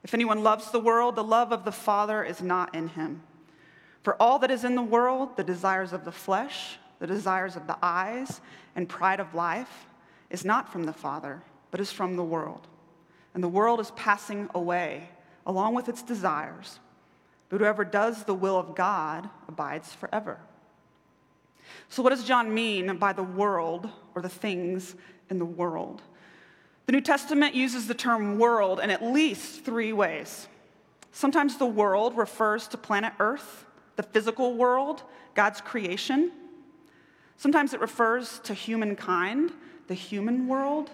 If 0.03 0.15
anyone 0.15 0.43
loves 0.43 0.73
the 0.73 0.81
world, 0.81 1.15
the 1.15 1.25
love 1.25 1.53
of 1.53 1.65
the 1.65 1.73
Father 1.73 2.25
is 2.25 2.43
not 2.43 2.75
in 2.75 2.88
him. 2.88 3.23
For 4.07 4.15
all 4.23 4.39
that 4.39 4.53
is 4.53 4.63
in 4.63 4.77
the 4.77 4.83
world, 4.83 5.37
the 5.37 5.43
desires 5.43 5.93
of 5.93 6.05
the 6.05 6.13
flesh, 6.13 6.79
the 7.01 7.09
desires 7.09 7.57
of 7.57 7.67
the 7.67 7.77
eyes, 7.83 8.41
and 8.77 8.89
pride 8.89 9.19
of 9.19 9.35
life, 9.35 9.89
is 10.31 10.45
not 10.45 10.71
from 10.71 10.85
the 10.85 10.93
Father, 10.93 11.43
but 11.73 11.81
is 11.81 11.91
from 11.91 12.15
the 12.15 12.23
world. 12.23 12.69
And 13.35 13.43
the 13.43 13.49
world 13.49 13.81
is 13.81 13.91
passing 13.97 14.49
away, 14.55 15.09
along 15.45 15.75
with 15.75 15.89
its 15.89 16.05
desires. 16.05 16.79
But 17.49 17.59
whoever 17.59 17.85
does 17.85 18.23
the 18.23 18.33
will 18.33 18.57
of 18.57 18.77
God 18.77 19.29
abides 19.49 19.93
forever. 19.93 20.39
So, 21.89 22.01
what 22.01 22.11
does 22.11 22.23
John 22.23 22.55
mean 22.55 22.99
by 22.99 23.13
the 23.13 23.25
world 23.25 23.91
or 24.15 24.23
the 24.23 24.29
things 24.29 24.95
in 25.31 25.41
the 25.41 25.45
world? 25.45 26.01
The 26.87 26.93
New 26.93 27.01
Testament 27.01 27.57
uses 27.57 27.89
the 27.89 27.95
term 27.95 28.39
world 28.39 28.79
in 28.79 28.91
at 28.91 29.03
least 29.03 29.65
three 29.65 29.93
ways. 29.93 30.47
Sometimes 31.11 31.57
the 31.57 31.67
world 31.67 32.17
refers 32.17 32.69
to 32.69 32.77
planet 32.77 33.13
Earth, 33.19 33.65
the 33.97 34.03
physical 34.03 34.55
world, 34.55 35.03
God's 35.35 35.61
creation. 35.61 36.33
Sometimes 37.37 37.75
it 37.75 37.81
refers 37.81 38.38
to 38.41 38.55
humankind, 38.55 39.53
the 39.88 39.95
human 39.95 40.47
world, 40.47 40.91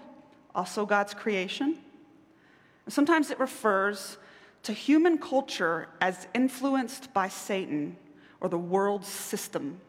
also 0.54 0.87
God's 0.87 1.14
creation. 1.14 1.78
Sometimes 2.88 3.30
it 3.30 3.38
refers 3.38 4.18
to 4.64 4.73
human 4.73 5.18
culture 5.18 5.88
as 6.00 6.26
influenced 6.35 7.12
by 7.12 7.28
Satan 7.28 7.97
or 8.40 8.49
the 8.49 8.59
world 8.59 9.04
system. 9.04 9.80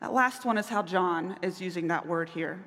That 0.00 0.12
last 0.12 0.44
one 0.44 0.58
is 0.58 0.68
how 0.68 0.82
John 0.82 1.36
is 1.42 1.60
using 1.60 1.88
that 1.88 2.06
word 2.06 2.28
here. 2.28 2.62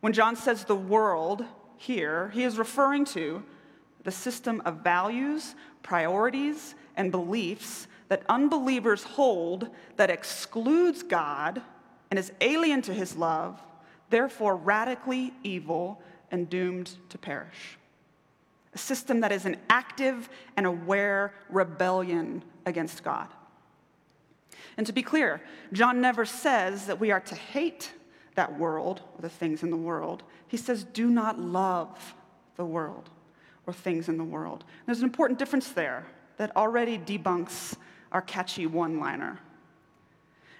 When 0.00 0.12
John 0.12 0.36
says 0.36 0.64
the 0.64 0.76
world 0.76 1.44
here, 1.76 2.30
he 2.34 2.44
is 2.44 2.58
referring 2.58 3.04
to 3.06 3.42
the 4.04 4.10
system 4.10 4.62
of 4.64 4.78
values, 4.78 5.54
priorities, 5.82 6.74
and 6.96 7.10
beliefs 7.10 7.86
that 8.08 8.22
unbelievers 8.28 9.04
hold 9.04 9.68
that 9.96 10.10
excludes 10.10 11.02
God 11.02 11.62
and 12.10 12.18
is 12.18 12.32
alien 12.40 12.82
to 12.82 12.94
his 12.94 13.16
love, 13.16 13.60
therefore 14.10 14.56
radically 14.56 15.32
evil 15.42 16.00
and 16.30 16.48
doomed 16.48 16.96
to 17.10 17.18
perish. 17.18 17.78
A 18.74 18.78
system 18.78 19.20
that 19.20 19.32
is 19.32 19.44
an 19.44 19.56
active 19.68 20.28
and 20.56 20.66
aware 20.66 21.32
rebellion 21.50 22.42
against 22.66 23.02
God. 23.02 23.28
And 24.76 24.86
to 24.86 24.92
be 24.92 25.02
clear, 25.02 25.42
John 25.72 26.00
never 26.00 26.24
says 26.24 26.86
that 26.86 27.00
we 27.00 27.10
are 27.10 27.20
to 27.20 27.34
hate 27.34 27.92
that 28.36 28.58
world 28.58 29.02
or 29.16 29.22
the 29.22 29.28
things 29.28 29.62
in 29.62 29.70
the 29.70 29.76
world. 29.76 30.22
He 30.46 30.56
says, 30.56 30.84
do 30.84 31.10
not 31.10 31.40
love 31.40 32.14
the 32.56 32.64
world 32.64 33.10
or 33.66 33.72
things 33.72 34.08
in 34.08 34.16
the 34.16 34.24
world. 34.24 34.64
There's 34.86 34.98
an 34.98 35.04
important 35.04 35.38
difference 35.38 35.70
there 35.70 36.06
that 36.36 36.56
already 36.56 36.98
debunks 36.98 37.76
our 38.12 38.22
catchy 38.22 38.66
one 38.66 38.98
liner. 38.98 39.38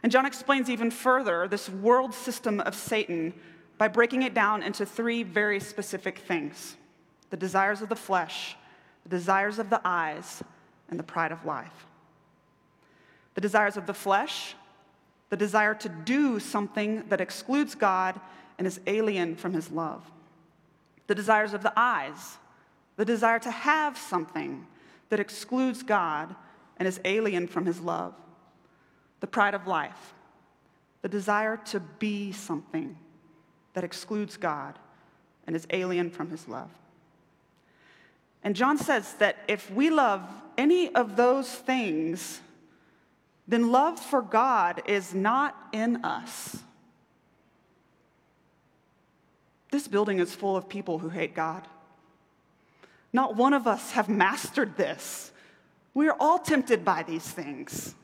And 0.02 0.12
John 0.12 0.26
explains 0.26 0.71
even 0.71 0.90
further 0.90 1.49
this 1.49 1.69
world 1.69 2.14
system 2.14 2.61
of 2.61 2.75
Satan 2.75 3.35
by 3.78 3.88
breaking 3.88 4.23
it 4.23 4.35
down 4.35 4.62
into 4.62 4.87
three 4.87 5.23
very 5.23 5.61
specific 5.61 6.19
things 6.19 6.76
the 7.31 7.37
desires 7.37 7.83
of 7.83 7.88
the 7.90 7.97
flesh, 7.97 8.57
the 9.02 9.11
desires 9.11 9.59
of 9.59 9.69
the 9.69 9.81
eyes, 9.85 10.43
and 10.88 10.99
the 10.99 11.05
pride 11.05 11.31
of 11.31 11.45
life. 11.45 11.87
The 13.35 13.40
desires 13.40 13.76
of 13.76 13.87
the 13.87 13.95
flesh 13.95 14.55
the 15.31 15.37
desire 15.37 15.75
to 15.75 15.88
do 15.88 16.40
something 16.40 17.05
that 17.09 17.21
excludes 17.21 17.75
God 17.75 18.19
and 18.57 18.67
is 18.67 18.81
alien 18.87 19.37
from 19.37 19.52
his 19.52 19.71
love. 19.71 20.11
The 21.07 21.14
desires 21.14 21.55
of 21.55 21.62
the 21.62 21.73
eyes, 21.76 22.38
the 22.97 23.05
desire 23.05 23.38
to 23.40 23.50
have 23.50 23.97
something 23.97 24.67
that 25.11 25.21
excludes 25.21 25.83
God 25.83 26.35
and 26.78 26.87
is 26.87 27.00
alien 27.04 27.47
from 27.47 27.66
his 27.66 27.80
love. 27.80 28.14
The 29.20 29.26
pride 29.26 29.54
of 29.54 29.66
life, 29.66 30.14
the 31.02 31.08
desire 31.08 31.56
to 31.66 31.80
be 31.80 32.32
something 32.32 32.97
that 33.75 33.85
excludes 33.85 34.37
God 34.37 34.78
and 35.47 35.56
is 35.56 35.66
alien 35.70 36.11
from 36.11 36.30
his 36.30 36.47
love. 36.49 36.70
And 38.42 38.54
John 38.54 38.78
says 38.78 39.14
that 39.14 39.37
if 39.49 39.70
we 39.70 39.90
love 39.90 40.23
any 40.56 40.94
of 40.94 41.16
those 41.16 41.52
things, 41.52 42.40
then 43.47 43.73
love 43.73 43.99
for 43.99 44.23
God 44.23 44.82
is 44.87 45.14
not 45.14 45.56
in 45.73 46.04
us. 46.04 46.58
This 49.70 49.88
building 49.88 50.18
is 50.18 50.35
full 50.35 50.56
of 50.56 50.68
people 50.68 50.99
who 50.99 51.08
hate 51.08 51.35
God. 51.35 51.66
Not 53.12 53.37
one 53.37 53.52
of 53.52 53.66
us 53.66 53.92
have 53.92 54.08
mastered 54.08 54.76
this. 54.76 55.32
We 55.95 56.09
are 56.09 56.16
all 56.18 56.38
tempted 56.38 56.85
by 56.85 57.02
these 57.02 57.28
things. 57.28 57.95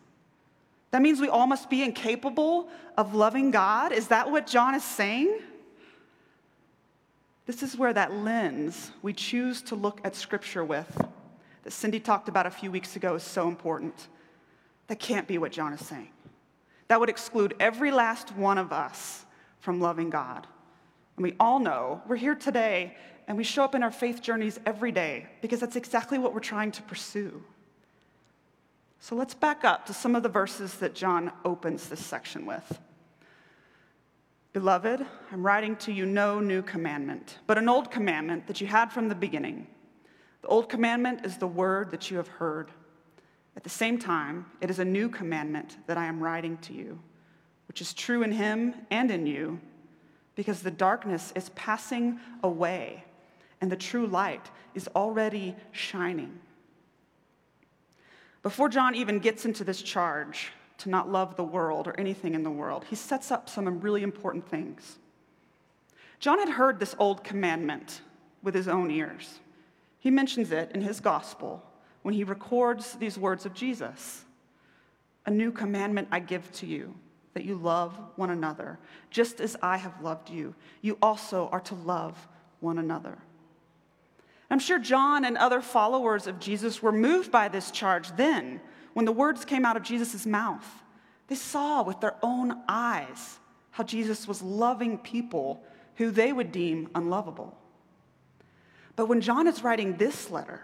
That 0.91 1.03
means 1.03 1.21
we 1.21 1.29
all 1.29 1.47
must 1.47 1.69
be 1.69 1.83
incapable 1.83 2.69
of 2.97 3.15
loving 3.15 3.51
God? 3.51 3.93
Is 3.93 4.09
that 4.09 4.31
what 4.31 4.47
John 4.47 4.75
is 4.75 4.85
saying? 4.85 5.41
This 7.47 7.63
is 7.63 7.77
where 7.77 7.93
that 7.93 8.13
lens 8.13 8.91
we 9.03 9.13
choose 9.13 9.61
to 9.63 9.75
look 9.75 10.01
at 10.05 10.15
Scripture 10.17 10.65
with, 10.65 11.05
that 11.63 11.73
Cindy 11.73 12.01
talked 12.01 12.29
about 12.29 12.47
a 12.47 12.51
few 12.51 12.71
weeks 12.71 12.97
ago, 12.97 13.15
is 13.17 13.23
so 13.23 13.49
important. 13.49 14.09
That 14.87 14.99
can't 14.99 15.27
be 15.27 15.39
what 15.39 15.53
John 15.53 15.73
is 15.73 15.85
saying. 15.85 16.11
That 16.89 17.01
would 17.01 17.09
exclude 17.09 17.55
every 17.59 17.91
last 17.91 18.35
one 18.37 18.59
of 18.59 18.73
us 18.73 19.25
from 19.61 19.81
loving 19.81 20.11
God. 20.11 20.47
And 21.17 21.25
we 21.25 21.35
all 21.41 21.59
know 21.59 22.03
we're 22.07 22.17
here 22.17 22.35
today 22.35 22.97
and 23.27 23.37
we 23.37 23.45
show 23.45 23.65
up 23.65 23.75
in 23.75 23.83
our 23.83 23.91
faith 23.91 24.21
journeys 24.21 24.61
every 24.67 24.93
day 24.93 25.27
because 25.41 25.61
that's 25.61 25.77
exactly 25.77 26.19
what 26.19 26.35
we're 26.35 26.41
trying 26.41 26.71
to 26.73 26.83
pursue. 26.83 27.43
So 29.05 29.15
let's 29.15 29.35
back 29.35 29.67
up 29.67 29.85
to 29.85 29.93
some 29.93 30.17
of 30.17 30.23
the 30.23 30.31
verses 30.31 30.77
that 30.77 30.95
John 30.95 31.31
opens 31.45 31.91
this 31.91 32.03
section 32.03 32.47
with. 32.47 32.81
Beloved, 34.55 35.05
I'm 35.31 35.45
writing 35.45 35.77
to 35.77 35.93
you 35.93 36.07
no 36.07 36.41
new 36.41 36.63
commandment, 36.63 37.37
but 37.47 37.59
an 37.59 37.69
old 37.69 37.91
commandment 37.91 38.47
that 38.47 38.63
you 38.63 38.67
had 38.67 38.91
from 38.91 39.11
the 39.11 39.15
beginning. 39.15 39.67
The 40.41 40.49
old 40.49 40.71
commandment 40.71 41.27
is 41.27 41.37
the 41.37 41.47
word 41.47 41.91
that 41.91 42.11
you 42.11 42.17
have 42.17 42.29
heard. 42.29 42.71
At 43.59 43.63
the 43.63 43.69
same 43.69 43.99
time, 43.99 44.47
it 44.63 44.71
is 44.71 44.79
a 44.79 44.87
new 44.87 45.11
commandment 45.11 45.77
that 45.87 45.99
I 45.99 46.07
am 46.07 46.19
writing 46.19 46.57
to 46.63 46.73
you, 46.73 46.99
which 47.69 47.83
is 47.83 47.93
true 47.93 48.23
in 48.23 48.33
him 48.33 48.75
and 48.91 49.11
in 49.11 49.27
you, 49.27 49.61
because 50.35 50.63
the 50.63 50.71
darkness 50.71 51.31
is 51.37 51.51
passing 51.51 52.21
away 52.43 53.05
and 53.61 53.71
the 53.71 53.77
true 53.77 54.07
light 54.07 54.51
is 54.75 54.89
already 54.97 55.55
shining. 55.73 56.41
Before 58.45 58.69
John 58.69 58.95
even 58.95 59.21
gets 59.21 59.47
into 59.47 59.65
this 59.65 59.81
charge 59.81 60.53
to 60.79 60.91
not 60.91 61.11
love 61.11 61.35
the 61.35 61.43
world 61.43 61.89
or 61.89 61.99
anything 61.99 62.35
in 62.35 62.43
the 62.43 62.51
world, 62.51 62.85
he 62.91 62.95
sets 62.95 63.31
up 63.31 63.49
some 63.49 63.81
really 63.81 64.03
important 64.03 64.47
things. 64.47 64.99
John 66.21 66.39
had 66.39 66.51
heard 66.51 66.79
this 66.79 66.95
old 66.99 67.25
commandment 67.25 68.03
with 68.43 68.55
his 68.55 68.69
own 68.69 68.91
ears. 68.91 69.41
He 69.99 70.11
mentions 70.11 70.53
it 70.53 70.71
in 70.73 70.83
his 70.83 71.01
gospel 71.01 71.63
when 72.03 72.13
he 72.13 72.23
records 72.23 72.93
these 72.97 73.19
words 73.19 73.47
of 73.47 73.55
Jesus 73.55 74.27
A 75.25 75.31
new 75.31 75.51
commandment 75.51 76.09
I 76.13 76.21
give 76.21 76.53
to 76.53 76.67
you, 76.67 76.95
that 77.33 77.45
you 77.45 77.57
love 77.57 77.99
one 78.17 78.29
another. 78.29 78.79
Just 79.11 79.41
as 79.41 79.57
I 79.63 79.79
have 79.79 80.03
loved 80.03 80.29
you, 80.29 80.55
you 80.83 80.99
also 81.01 81.49
are 81.51 81.61
to 81.61 81.75
love 81.75 82.29
one 82.61 82.79
another. 82.79 83.17
I'm 84.51 84.59
sure 84.59 84.79
John 84.79 85.25
and 85.25 85.37
other 85.37 85.61
followers 85.61 86.27
of 86.27 86.39
Jesus 86.39 86.83
were 86.83 86.93
moved 86.93 87.31
by 87.31 87.49
this 87.49 87.71
charge 87.71 88.15
then 88.17 88.61
when 88.93 89.05
the 89.05 89.13
words 89.13 89.45
came 89.45 89.65
out 89.65 89.77
of 89.77 89.83
Jesus' 89.83 90.27
mouth. 90.27 90.67
They 91.29 91.35
saw 91.35 91.83
with 91.83 92.01
their 92.01 92.17
own 92.23 92.63
eyes 92.69 93.39
how 93.71 93.85
Jesus 93.85 94.29
was 94.29 94.43
loving 94.43 94.99
people 94.99 95.63
who 95.97 96.11
they 96.11 96.33
would 96.33 96.53
deem 96.53 96.89
unlovable. 96.95 97.57
But 98.97 99.07
when 99.07 99.21
John 99.21 99.47
is 99.47 99.65
writing 99.65 99.97
this 99.97 100.31
letter, 100.31 100.63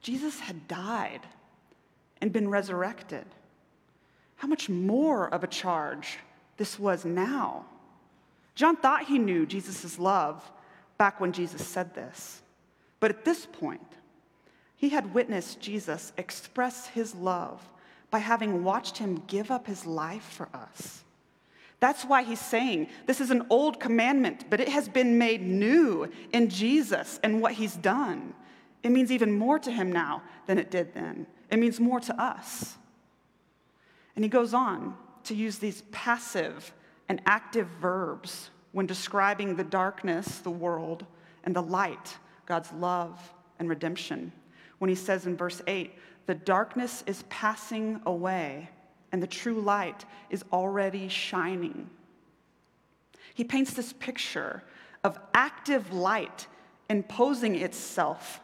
Jesus 0.00 0.38
had 0.40 0.68
died 0.68 1.20
and 2.20 2.32
been 2.32 2.48
resurrected. 2.48 3.24
How 4.36 4.46
much 4.46 4.68
more 4.68 5.28
of 5.32 5.42
a 5.42 5.48
charge 5.48 6.18
this 6.58 6.78
was 6.78 7.04
now? 7.04 7.64
John 8.54 8.76
thought 8.76 9.06
he 9.06 9.18
knew 9.18 9.46
Jesus' 9.46 9.98
love 9.98 10.48
back 10.98 11.20
when 11.20 11.32
Jesus 11.32 11.66
said 11.66 11.94
this. 11.94 12.42
But 13.04 13.10
at 13.10 13.26
this 13.26 13.44
point, 13.44 13.86
he 14.76 14.88
had 14.88 15.12
witnessed 15.12 15.60
Jesus 15.60 16.14
express 16.16 16.86
his 16.86 17.14
love 17.14 17.60
by 18.10 18.18
having 18.18 18.64
watched 18.64 18.96
him 18.96 19.22
give 19.26 19.50
up 19.50 19.66
his 19.66 19.84
life 19.84 20.22
for 20.22 20.48
us. 20.54 21.04
That's 21.80 22.06
why 22.06 22.22
he's 22.22 22.40
saying 22.40 22.88
this 23.04 23.20
is 23.20 23.30
an 23.30 23.44
old 23.50 23.78
commandment, 23.78 24.48
but 24.48 24.58
it 24.58 24.70
has 24.70 24.88
been 24.88 25.18
made 25.18 25.42
new 25.42 26.10
in 26.32 26.48
Jesus 26.48 27.20
and 27.22 27.42
what 27.42 27.52
he's 27.52 27.76
done. 27.76 28.32
It 28.82 28.88
means 28.88 29.12
even 29.12 29.32
more 29.32 29.58
to 29.58 29.70
him 29.70 29.92
now 29.92 30.22
than 30.46 30.56
it 30.58 30.70
did 30.70 30.94
then. 30.94 31.26
It 31.50 31.58
means 31.58 31.78
more 31.78 32.00
to 32.00 32.18
us. 32.18 32.78
And 34.16 34.24
he 34.24 34.30
goes 34.30 34.54
on 34.54 34.96
to 35.24 35.34
use 35.34 35.58
these 35.58 35.82
passive 35.92 36.72
and 37.10 37.20
active 37.26 37.66
verbs 37.82 38.48
when 38.72 38.86
describing 38.86 39.56
the 39.56 39.62
darkness, 39.62 40.38
the 40.38 40.50
world, 40.50 41.04
and 41.44 41.54
the 41.54 41.60
light, 41.60 42.16
God's 42.46 42.72
love 42.72 43.18
and 43.58 43.68
redemption. 43.68 44.32
When 44.78 44.88
he 44.88 44.94
says 44.94 45.26
in 45.26 45.36
verse 45.36 45.62
8, 45.66 45.92
the 46.26 46.34
darkness 46.34 47.04
is 47.06 47.24
passing 47.28 48.00
away 48.06 48.68
and 49.12 49.22
the 49.22 49.26
true 49.26 49.60
light 49.60 50.04
is 50.30 50.44
already 50.52 51.08
shining. 51.08 51.88
He 53.34 53.44
paints 53.44 53.74
this 53.74 53.92
picture 53.92 54.62
of 55.02 55.18
active 55.34 55.92
light 55.92 56.46
imposing 56.88 57.56
itself 57.56 58.40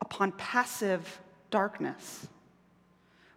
upon 0.00 0.32
passive 0.32 1.20
darkness. 1.50 2.26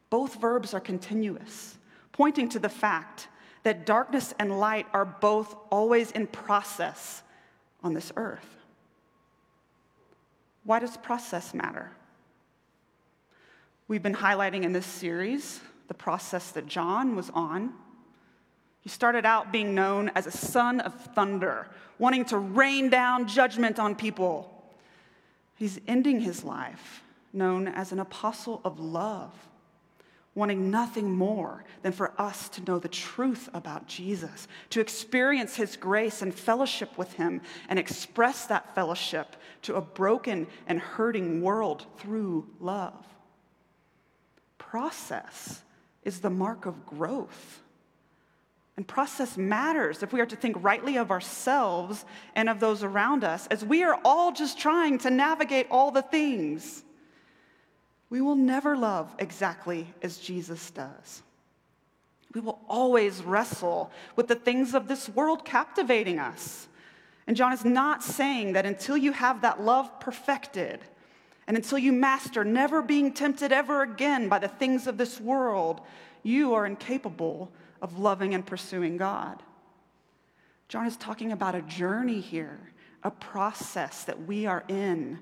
Both 0.10 0.40
verbs 0.40 0.74
are 0.74 0.80
continuous, 0.80 1.78
pointing 2.12 2.50
to 2.50 2.60
the 2.60 2.70
fact 2.70 3.28
that 3.64 3.86
darkness 3.86 4.34
and 4.40 4.60
light 4.60 4.88
are 4.94 5.06
both 5.06 5.56
always 5.70 6.12
in 6.12 6.28
process 6.28 7.24
on 7.84 7.94
this 7.94 8.12
earth. 8.16 8.57
Why 10.68 10.80
does 10.80 10.98
process 10.98 11.54
matter? 11.54 11.90
We've 13.88 14.04
been 14.04 14.16
highlighting 14.16 14.64
in 14.64 14.74
this 14.74 14.86
series 14.86 15.62
the 15.88 15.94
process 15.94 16.52
that 16.52 16.68
John 16.68 17.16
was 17.16 17.30
on. 17.30 17.72
He 18.82 18.90
started 18.90 19.26
out 19.26 19.54
being 19.54 19.74
known 19.74 20.12
as 20.14 20.28
a 20.28 20.32
son 20.32 20.82
of 20.82 20.94
thunder, 21.16 21.70
wanting 22.00 22.26
to 22.26 22.38
rain 22.38 22.90
down 22.90 23.30
judgment 23.30 23.80
on 23.80 23.96
people. 23.96 24.62
He's 25.56 25.80
ending 25.88 26.20
his 26.20 26.44
life 26.44 27.02
known 27.32 27.70
as 27.70 27.94
an 27.94 28.02
apostle 28.02 28.60
of 28.66 28.78
love, 28.78 29.32
wanting 30.38 30.70
nothing 30.70 31.12
more 31.12 31.64
than 31.82 31.92
for 31.92 32.14
us 32.22 32.48
to 32.48 32.64
know 32.66 32.78
the 32.78 32.88
truth 32.88 33.50
about 33.56 33.88
Jesus, 33.88 34.48
to 34.70 34.80
experience 34.80 35.56
his 35.56 35.76
grace 35.76 36.22
and 36.22 36.32
fellowship 36.32 36.96
with 36.96 37.12
him, 37.14 37.42
and 37.70 37.80
express 37.80 38.46
that 38.46 38.76
fellowship 38.76 39.36
to 39.64 39.74
a 39.74 39.82
broken 39.82 40.46
and 40.68 40.80
hurting 40.80 41.42
world 41.42 41.88
through 41.98 42.48
love. 42.60 43.04
Process 44.60 45.64
is 46.04 46.20
the 46.20 46.30
mark 46.30 46.68
of 46.68 46.86
growth. 46.86 47.64
And 48.76 48.88
process 48.88 49.38
matters 49.38 50.04
if 50.04 50.14
we 50.14 50.22
are 50.22 50.28
to 50.28 50.36
think 50.36 50.56
rightly 50.60 50.98
of 50.98 51.10
ourselves 51.10 52.06
and 52.36 52.48
of 52.48 52.60
those 52.60 52.84
around 52.84 53.24
us, 53.24 53.48
as 53.48 53.66
we 53.66 53.82
are 53.84 54.00
all 54.06 54.32
just 54.32 54.60
trying 54.60 55.00
to 55.00 55.10
navigate 55.10 55.66
all 55.72 55.90
the 55.90 56.04
things. 56.04 56.84
We 58.10 58.22
will 58.22 58.36
never 58.36 58.78
love 58.78 59.14
exactly 59.20 59.94
as 60.02 60.18
Jesus 60.18 60.72
does. 60.72 61.22
We 62.34 62.42
will 62.42 62.60
always 62.68 63.24
wrestle 63.24 63.92
with 64.16 64.28
the 64.28 64.36
things 64.36 64.74
of 64.74 64.88
this 64.88 65.10
world 65.10 65.44
captivating 65.44 66.20
us. 66.20 66.68
And 67.26 67.36
John 67.36 67.52
is 67.52 67.66
not 67.66 68.04
saying 68.04 68.54
that 68.54 68.66
until 68.66 68.96
you 68.96 69.12
have 69.12 69.42
that 69.42 69.62
love 69.62 70.00
perfected, 70.00 70.80
and 71.48 71.58
until 71.58 71.78
you 71.78 71.94
master 71.94 72.44
never 72.44 72.82
being 72.82 73.14
tempted 73.14 73.52
ever 73.52 73.82
again 73.82 74.30
by 74.30 74.40
the 74.40 74.48
things 74.48 74.88
of 74.88 74.98
this 74.98 75.20
world, 75.20 75.82
you 76.24 76.54
are 76.54 76.66
incapable 76.66 77.52
of 77.82 78.00
loving 78.00 78.34
and 78.34 78.46
pursuing 78.46 78.98
God. 78.98 79.42
John 80.68 80.86
is 80.86 80.98
talking 80.98 81.32
about 81.32 81.56
a 81.56 81.62
journey 81.62 82.20
here, 82.20 82.60
a 83.04 83.12
process 83.12 84.04
that 84.04 84.26
we 84.26 84.46
are 84.46 84.66
in 84.68 85.20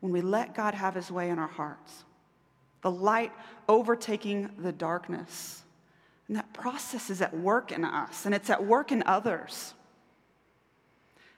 when 0.00 0.12
we 0.12 0.22
let 0.22 0.54
God 0.54 0.74
have 0.74 0.94
his 0.94 1.10
way 1.10 1.28
in 1.28 1.38
our 1.38 1.48
hearts. 1.48 2.04
The 2.82 2.90
light 2.90 3.32
overtaking 3.68 4.50
the 4.58 4.72
darkness. 4.72 5.62
And 6.28 6.36
that 6.36 6.52
process 6.52 7.10
is 7.10 7.22
at 7.22 7.36
work 7.36 7.72
in 7.72 7.84
us, 7.84 8.26
and 8.26 8.34
it's 8.34 8.50
at 8.50 8.64
work 8.64 8.92
in 8.92 9.02
others. 9.06 9.74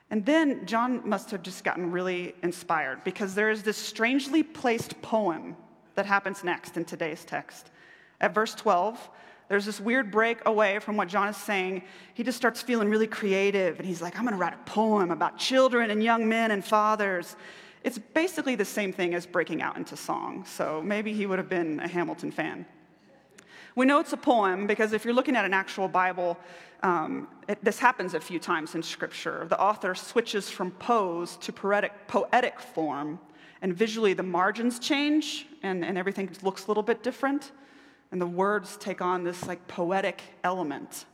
And 0.09 0.25
then 0.25 0.65
John 0.65 1.07
must 1.07 1.31
have 1.31 1.41
just 1.41 1.63
gotten 1.63 1.91
really 1.91 2.35
inspired 2.43 3.03
because 3.05 3.33
there 3.33 3.49
is 3.49 3.63
this 3.63 3.77
strangely 3.77 4.43
placed 4.43 5.01
poem 5.01 5.55
that 5.95 6.05
happens 6.05 6.43
next 6.43 6.75
in 6.75 6.83
today's 6.83 7.23
text. 7.23 7.71
At 8.19 8.33
verse 8.33 8.53
12, 8.53 9.09
there's 9.47 9.65
this 9.65 9.79
weird 9.79 10.11
break 10.11 10.45
away 10.45 10.79
from 10.79 10.97
what 10.97 11.07
John 11.07 11.29
is 11.29 11.37
saying. 11.37 11.83
He 12.13 12.23
just 12.23 12.37
starts 12.37 12.61
feeling 12.61 12.89
really 12.89 13.07
creative 13.07 13.79
and 13.79 13.87
he's 13.87 14.01
like, 14.01 14.17
I'm 14.17 14.23
going 14.23 14.33
to 14.33 14.39
write 14.39 14.53
a 14.53 14.69
poem 14.69 15.11
about 15.11 15.37
children 15.37 15.91
and 15.91 16.03
young 16.03 16.27
men 16.27 16.51
and 16.51 16.63
fathers. 16.63 17.37
It's 17.83 17.97
basically 17.97 18.55
the 18.55 18.65
same 18.65 18.93
thing 18.93 19.15
as 19.15 19.25
breaking 19.25 19.61
out 19.61 19.77
into 19.77 19.97
song, 19.97 20.45
so 20.45 20.81
maybe 20.83 21.13
he 21.13 21.25
would 21.25 21.39
have 21.39 21.49
been 21.49 21.79
a 21.79 21.87
Hamilton 21.87 22.31
fan. 22.31 22.65
We 23.75 23.85
know 23.85 23.99
it's 23.99 24.13
a 24.13 24.17
poem 24.17 24.67
because 24.67 24.93
if 24.93 25.05
you're 25.05 25.13
looking 25.13 25.35
at 25.35 25.45
an 25.45 25.53
actual 25.53 25.87
Bible, 25.87 26.37
um, 26.83 27.27
it, 27.47 27.63
this 27.63 27.79
happens 27.79 28.13
a 28.13 28.19
few 28.19 28.37
times 28.37 28.75
in 28.75 28.83
Scripture. 28.83 29.45
The 29.49 29.59
author 29.59 29.95
switches 29.95 30.49
from 30.49 30.71
prose 30.71 31.37
to 31.37 31.53
poetic, 31.53 32.07
poetic 32.07 32.59
form, 32.59 33.19
and 33.61 33.73
visually 33.73 34.13
the 34.13 34.23
margins 34.23 34.77
change 34.77 35.47
and, 35.63 35.85
and 35.85 35.97
everything 35.97 36.29
looks 36.41 36.65
a 36.65 36.67
little 36.67 36.83
bit 36.83 37.01
different 37.01 37.51
and 38.11 38.19
the 38.19 38.27
words 38.27 38.77
take 38.77 39.01
on 39.01 39.23
this 39.23 39.47
like 39.47 39.65
poetic 39.67 40.21
element. 40.43 41.05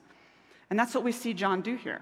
And 0.70 0.80
that's 0.80 0.96
what 0.96 1.04
we 1.04 1.12
see 1.12 1.34
John 1.34 1.62
do 1.62 1.76
here. 1.76 2.02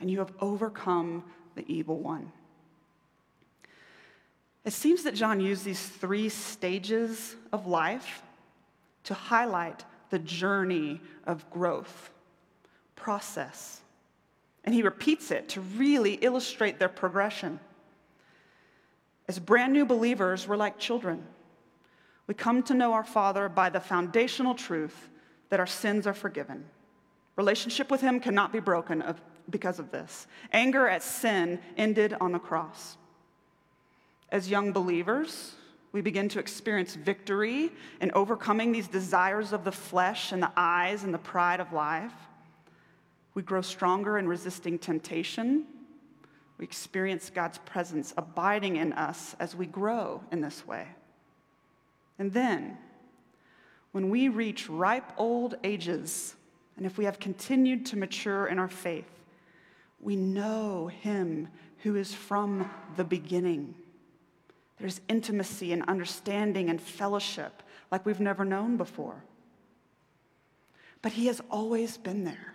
and 0.00 0.10
you 0.10 0.18
have 0.18 0.32
overcome 0.40 1.24
the 1.54 1.64
evil 1.66 1.98
one. 1.98 2.30
It 4.64 4.72
seems 4.72 5.02
that 5.04 5.14
John 5.14 5.40
used 5.40 5.64
these 5.64 5.86
three 5.86 6.28
stages 6.28 7.36
of 7.52 7.66
life 7.66 8.22
to 9.04 9.14
highlight 9.14 9.84
the 10.10 10.18
journey 10.18 11.00
of 11.26 11.48
growth, 11.50 12.10
process. 12.94 13.80
And 14.64 14.74
he 14.74 14.82
repeats 14.82 15.30
it 15.30 15.48
to 15.50 15.60
really 15.60 16.14
illustrate 16.14 16.78
their 16.78 16.88
progression. 16.88 17.60
As 19.26 19.38
brand 19.38 19.72
new 19.72 19.86
believers, 19.86 20.46
we're 20.46 20.56
like 20.56 20.78
children. 20.78 21.24
We 22.26 22.34
come 22.34 22.62
to 22.64 22.74
know 22.74 22.92
our 22.92 23.04
Father 23.04 23.48
by 23.48 23.70
the 23.70 23.80
foundational 23.80 24.54
truth 24.54 25.08
that 25.48 25.60
our 25.60 25.66
sins 25.66 26.06
are 26.06 26.14
forgiven. 26.14 26.64
Relationship 27.36 27.90
with 27.90 28.02
Him 28.02 28.20
cannot 28.20 28.52
be 28.52 28.60
broken 28.60 29.00
because 29.50 29.78
of 29.78 29.90
this. 29.90 30.26
Anger 30.52 30.88
at 30.88 31.02
sin 31.02 31.58
ended 31.76 32.14
on 32.20 32.32
the 32.32 32.38
cross. 32.38 32.96
As 34.30 34.50
young 34.50 34.72
believers, 34.72 35.54
we 35.92 36.00
begin 36.02 36.28
to 36.30 36.38
experience 36.38 36.94
victory 36.94 37.72
in 38.00 38.10
overcoming 38.14 38.72
these 38.72 38.88
desires 38.88 39.52
of 39.52 39.64
the 39.64 39.72
flesh 39.72 40.32
and 40.32 40.42
the 40.42 40.52
eyes 40.56 41.02
and 41.02 41.14
the 41.14 41.18
pride 41.18 41.60
of 41.60 41.72
life. 41.72 42.12
We 43.34 43.42
grow 43.42 43.62
stronger 43.62 44.18
in 44.18 44.28
resisting 44.28 44.78
temptation. 44.78 45.64
We 46.58 46.64
experience 46.64 47.30
God's 47.30 47.58
presence 47.58 48.12
abiding 48.16 48.76
in 48.76 48.92
us 48.92 49.34
as 49.40 49.54
we 49.54 49.66
grow 49.66 50.22
in 50.30 50.40
this 50.40 50.66
way. 50.66 50.88
And 52.18 52.32
then, 52.32 52.76
when 53.92 54.10
we 54.10 54.28
reach 54.28 54.68
ripe 54.68 55.12
old 55.16 55.54
ages, 55.64 56.34
and 56.76 56.84
if 56.84 56.98
we 56.98 57.04
have 57.04 57.18
continued 57.18 57.86
to 57.86 57.96
mature 57.96 58.46
in 58.46 58.58
our 58.58 58.68
faith, 58.68 59.17
we 60.00 60.16
know 60.16 60.88
Him 60.88 61.48
who 61.78 61.96
is 61.96 62.14
from 62.14 62.70
the 62.96 63.04
beginning. 63.04 63.74
There's 64.78 65.00
intimacy 65.08 65.72
and 65.72 65.82
understanding 65.84 66.70
and 66.70 66.80
fellowship 66.80 67.62
like 67.90 68.06
we've 68.06 68.20
never 68.20 68.44
known 68.44 68.76
before. 68.76 69.24
But 71.02 71.12
He 71.12 71.26
has 71.26 71.40
always 71.50 71.96
been 71.96 72.24
there, 72.24 72.54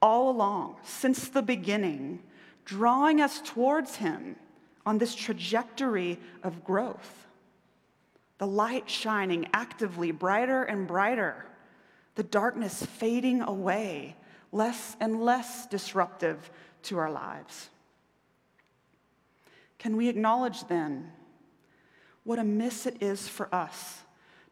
all 0.00 0.30
along, 0.30 0.76
since 0.84 1.28
the 1.28 1.42
beginning, 1.42 2.22
drawing 2.64 3.20
us 3.20 3.40
towards 3.44 3.96
Him 3.96 4.36
on 4.84 4.98
this 4.98 5.14
trajectory 5.14 6.18
of 6.42 6.64
growth 6.64 7.26
the 8.38 8.46
light 8.46 8.88
shining 8.88 9.46
actively 9.54 10.10
brighter 10.10 10.62
and 10.62 10.86
brighter, 10.86 11.46
the 12.16 12.22
darkness 12.22 12.84
fading 12.84 13.42
away, 13.42 14.16
less 14.52 14.96
and 15.00 15.22
less 15.22 15.66
disruptive 15.66 16.50
to 16.82 16.98
our 16.98 17.10
lives. 17.10 17.70
Can 19.78 19.96
we 19.96 20.08
acknowledge 20.08 20.66
then 20.68 21.12
what 22.24 22.38
a 22.38 22.44
miss 22.44 22.86
it 22.86 22.96
is 23.00 23.28
for 23.28 23.54
us 23.54 24.00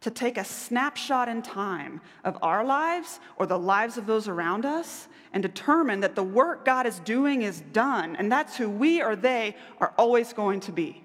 to 0.00 0.10
take 0.10 0.36
a 0.36 0.44
snapshot 0.44 1.28
in 1.28 1.40
time 1.40 2.00
of 2.24 2.36
our 2.42 2.62
lives 2.62 3.20
or 3.36 3.46
the 3.46 3.58
lives 3.58 3.96
of 3.96 4.06
those 4.06 4.28
around 4.28 4.66
us 4.66 5.08
and 5.32 5.42
determine 5.42 6.00
that 6.00 6.14
the 6.14 6.22
work 6.22 6.64
God 6.64 6.86
is 6.86 6.98
doing 7.00 7.42
is 7.42 7.62
done, 7.72 8.14
and 8.16 8.30
that's 8.30 8.56
who 8.56 8.68
we 8.68 9.02
or 9.02 9.16
they 9.16 9.56
are 9.80 9.94
always 9.96 10.32
going 10.34 10.60
to 10.60 10.72
be? 10.72 11.02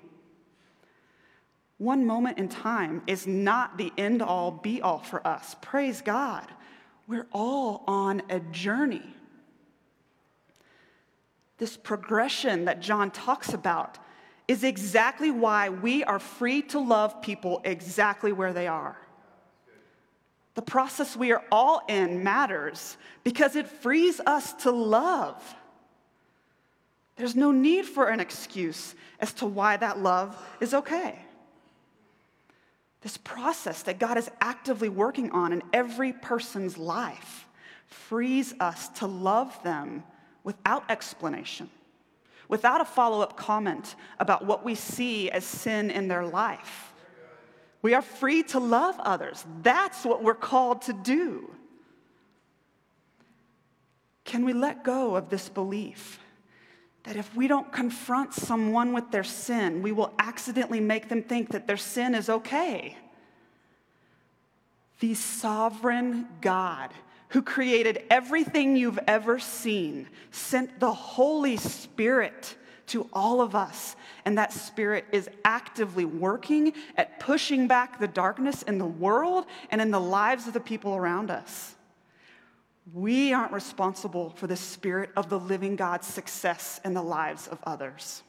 One 1.78 2.06
moment 2.06 2.38
in 2.38 2.50
time 2.50 3.02
is 3.08 3.26
not 3.26 3.78
the 3.78 3.94
end 3.98 4.22
all 4.22 4.52
be 4.52 4.82
all 4.82 5.00
for 5.00 5.26
us. 5.26 5.56
Praise 5.62 6.02
God. 6.02 6.46
We're 7.10 7.28
all 7.32 7.84
on 7.88 8.22
a 8.30 8.40
journey. 8.40 9.02
This 11.58 11.76
progression 11.76 12.66
that 12.66 12.82
John 12.82 13.10
talks 13.10 13.52
about 13.52 13.98
is 14.48 14.64
exactly 14.64 15.32
why 15.32 15.70
we 15.70 16.04
are 16.04 16.20
free 16.20 16.62
to 16.62 16.80
love 16.80 17.20
people 17.24 17.62
exactly 17.64 18.32
where 18.32 18.54
they 18.54 18.68
are. 18.68 18.96
The 20.54 20.62
process 20.62 21.18
we 21.18 21.32
are 21.32 21.44
all 21.52 21.82
in 21.88 22.24
matters 22.24 22.96
because 23.24 23.56
it 23.56 23.68
frees 23.68 24.22
us 24.28 24.54
to 24.62 24.72
love. 24.72 25.42
There's 27.16 27.36
no 27.36 27.52
need 27.52 27.88
for 27.88 28.10
an 28.10 28.20
excuse 28.20 28.94
as 29.20 29.34
to 29.34 29.48
why 29.48 29.78
that 29.78 29.98
love 29.98 30.38
is 30.62 30.76
okay. 30.76 31.18
This 33.02 33.18
process 33.18 33.84
that 33.84 34.00
God 34.00 34.18
is 34.18 34.30
actively 34.42 34.90
working 34.90 35.32
on 35.32 35.54
in 35.54 35.62
every 35.72 36.12
person's 36.12 36.78
life 36.78 37.48
frees 37.88 38.54
us 38.60 38.90
to 38.90 39.08
love 39.08 39.62
them 39.64 40.04
without 40.44 40.84
explanation, 40.90 41.70
without 42.48 42.82
a 42.82 42.86
follow 42.86 43.22
up 43.22 43.38
comment 43.38 43.96
about 44.20 44.46
what 44.46 44.66
we 44.66 44.76
see 44.76 45.30
as 45.32 45.46
sin 45.46 45.90
in 45.90 46.08
their 46.08 46.26
life. 46.26 46.94
We 47.82 47.94
are 47.94 48.02
free 48.02 48.44
to 48.44 48.60
love 48.60 49.00
others. 49.00 49.46
That's 49.62 50.04
what 50.04 50.22
we're 50.22 50.34
called 50.34 50.82
to 50.84 50.94
do. 50.94 51.50
Can 54.26 54.44
we 54.44 54.54
let 54.54 54.84
go 54.84 55.16
of 55.16 55.30
this 55.30 55.48
belief 55.48 56.20
that 57.10 57.18
if 57.18 57.36
we 57.36 57.48
don't 57.48 57.72
confront 57.72 58.36
someone 58.36 58.94
with 58.94 59.10
their 59.10 59.24
sin, 59.24 59.82
we 59.82 59.92
will 59.92 60.14
accidentally 60.20 60.80
make 60.80 61.10
them 61.10 61.24
think 61.24 61.50
that 61.50 61.66
their 61.66 61.76
sin 61.76 62.14
is 62.14 62.30
okay? 62.30 62.96
The 65.00 65.16
sovereign 65.16 66.28
God 66.40 66.92
who 67.30 67.42
created 67.42 68.04
everything 68.12 68.76
you've 68.76 69.00
ever 69.08 69.40
seen 69.40 70.08
sent 70.30 70.80
the 70.80 70.94
Holy 70.94 71.58
Spirit 71.58 72.56
to 72.86 73.10
all 73.12 73.42
of 73.42 73.56
us. 73.56 73.96
And 74.26 74.38
that 74.38 74.54
Spirit 74.54 75.06
is 75.12 75.28
actively 75.44 76.06
working 76.06 76.74
at 76.96 77.20
pushing 77.20 77.68
back 77.68 78.00
the 78.00 78.08
darkness 78.08 78.62
in 78.62 78.78
the 78.78 78.86
world 78.86 79.48
and 79.72 79.82
in 79.82 79.90
the 79.90 80.00
lives 80.00 80.46
of 80.46 80.54
the 80.54 80.60
people 80.60 80.96
around 80.96 81.32
us. 81.32 81.74
We 82.94 83.34
aren't 83.34 83.52
responsible 83.52 84.30
for 84.32 84.48
the 84.48 84.56
Spirit 84.56 85.12
of 85.16 85.30
the 85.30 85.40
living 85.40 85.76
God's 85.76 86.08
success 86.08 86.80
in 86.84 86.94
the 86.94 87.02
lives 87.02 87.48
of 87.48 87.60
others. 87.64 88.24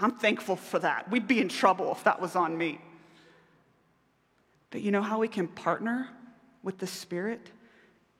I'm 0.00 0.12
thankful 0.12 0.56
for 0.56 0.78
that. 0.80 1.10
We'd 1.10 1.28
be 1.28 1.40
in 1.40 1.48
trouble 1.48 1.92
if 1.92 2.04
that 2.04 2.20
was 2.20 2.36
on 2.36 2.56
me. 2.56 2.80
But 4.70 4.82
you 4.82 4.90
know 4.90 5.02
how 5.02 5.18
we 5.18 5.28
can 5.28 5.48
partner 5.48 6.08
with 6.62 6.78
the 6.78 6.86
Spirit 6.86 7.50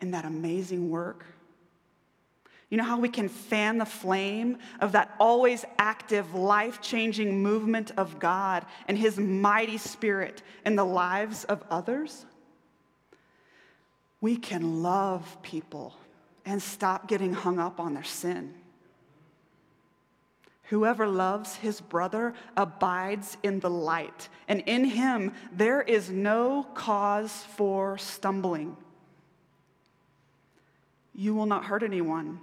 in 0.01 0.13
that 0.13 0.25
amazing 0.25 0.91
work? 0.91 1.25
You 2.71 2.77
know 2.77 2.85
how 2.85 2.99
we 2.99 3.09
can 3.09 3.29
fan 3.29 3.79
the 3.79 3.87
flame 3.87 4.59
of 4.81 4.93
that 4.93 5.15
always 5.19 5.65
active, 5.79 6.35
life 6.35 6.83
changing 6.83 7.43
movement 7.43 7.93
of 7.97 8.19
God 8.19 8.67
and 8.87 8.99
His 8.99 9.19
mighty 9.19 9.79
Spirit 9.79 10.43
in 10.67 10.77
the 10.77 10.85
lives 10.85 11.45
of 11.45 11.63
others? 11.71 12.27
We 14.21 14.37
can 14.37 14.83
love 14.83 15.41
people 15.43 15.95
and 16.45 16.63
stop 16.63 17.09
getting 17.09 17.33
hung 17.33 17.59
up 17.59 17.79
on 17.79 17.95
their 17.95 18.05
sin. 18.05 18.55
Whoever 20.65 21.07
loves 21.07 21.57
his 21.57 21.81
brother 21.81 22.35
abides 22.57 23.39
in 23.43 23.61
the 23.61 23.71
light, 23.71 24.29
and 24.49 24.61
in 24.67 24.85
him 24.85 25.33
there 25.53 25.81
is 25.81 26.11
no 26.11 26.67
cause 26.75 27.33
for 27.57 27.97
stumbling. 27.97 28.77
You 31.15 31.35
will 31.35 31.47
not 31.47 31.65
hurt 31.65 31.83
anyone 31.83 32.41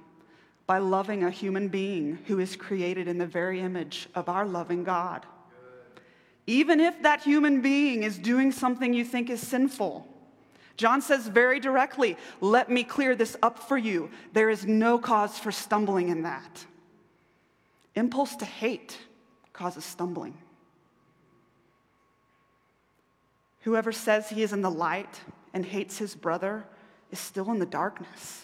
by 0.65 0.79
loving 0.79 1.23
a 1.23 1.29
human 1.29 1.67
being 1.67 2.17
who 2.25 2.39
is 2.39 2.55
created 2.55 3.07
in 3.07 3.19
the 3.19 3.27
very 3.27 3.59
image 3.59 4.09
of 4.15 4.27
our 4.27 4.45
loving 4.45 4.83
God. 4.83 5.25
Even 6.47 6.79
if 6.79 7.01
that 7.03 7.21
human 7.21 7.61
being 7.61 8.03
is 8.03 8.17
doing 8.17 8.51
something 8.51 8.93
you 8.93 9.05
think 9.05 9.29
is 9.29 9.39
sinful. 9.39 10.07
John 10.77 11.01
says 11.01 11.27
very 11.27 11.59
directly, 11.59 12.17
Let 12.41 12.69
me 12.69 12.83
clear 12.83 13.15
this 13.15 13.37
up 13.41 13.59
for 13.59 13.77
you. 13.77 14.09
There 14.33 14.49
is 14.49 14.65
no 14.65 14.97
cause 14.97 15.39
for 15.39 15.51
stumbling 15.51 16.09
in 16.09 16.23
that. 16.23 16.65
Impulse 17.95 18.35
to 18.37 18.45
hate 18.45 18.97
causes 19.53 19.85
stumbling. 19.85 20.37
Whoever 23.61 23.91
says 23.91 24.29
he 24.29 24.43
is 24.43 24.53
in 24.53 24.61
the 24.61 24.69
light 24.69 25.21
and 25.53 25.65
hates 25.65 25.97
his 25.97 26.13
brother 26.13 26.65
is 27.09 27.19
still 27.19 27.49
in 27.51 27.59
the 27.59 27.65
darkness. 27.65 28.43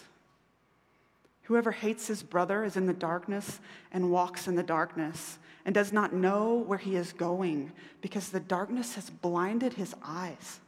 Whoever 1.42 1.70
hates 1.70 2.06
his 2.06 2.22
brother 2.22 2.64
is 2.64 2.76
in 2.76 2.86
the 2.86 2.94
darkness 2.94 3.60
and 3.92 4.10
walks 4.10 4.48
in 4.48 4.54
the 4.54 4.62
darkness 4.62 5.38
and 5.64 5.74
does 5.74 5.92
not 5.92 6.14
know 6.14 6.54
where 6.54 6.78
he 6.78 6.96
is 6.96 7.12
going 7.12 7.72
because 8.00 8.30
the 8.30 8.40
darkness 8.40 8.94
has 8.94 9.10
blinded 9.10 9.74
his 9.74 9.94
eyes. 10.02 10.60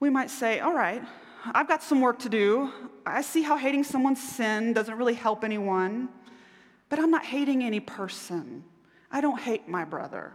We 0.00 0.10
might 0.10 0.30
say, 0.30 0.60
All 0.60 0.74
right, 0.74 1.02
I've 1.52 1.68
got 1.68 1.82
some 1.82 2.00
work 2.00 2.18
to 2.20 2.28
do. 2.28 2.72
I 3.04 3.22
see 3.22 3.42
how 3.42 3.56
hating 3.56 3.84
someone's 3.84 4.22
sin 4.22 4.72
doesn't 4.72 4.96
really 4.96 5.14
help 5.14 5.44
anyone, 5.44 6.08
but 6.88 6.98
I'm 6.98 7.10
not 7.10 7.24
hating 7.24 7.62
any 7.62 7.80
person. 7.80 8.64
I 9.10 9.20
don't 9.20 9.40
hate 9.40 9.68
my 9.68 9.84
brother. 9.84 10.32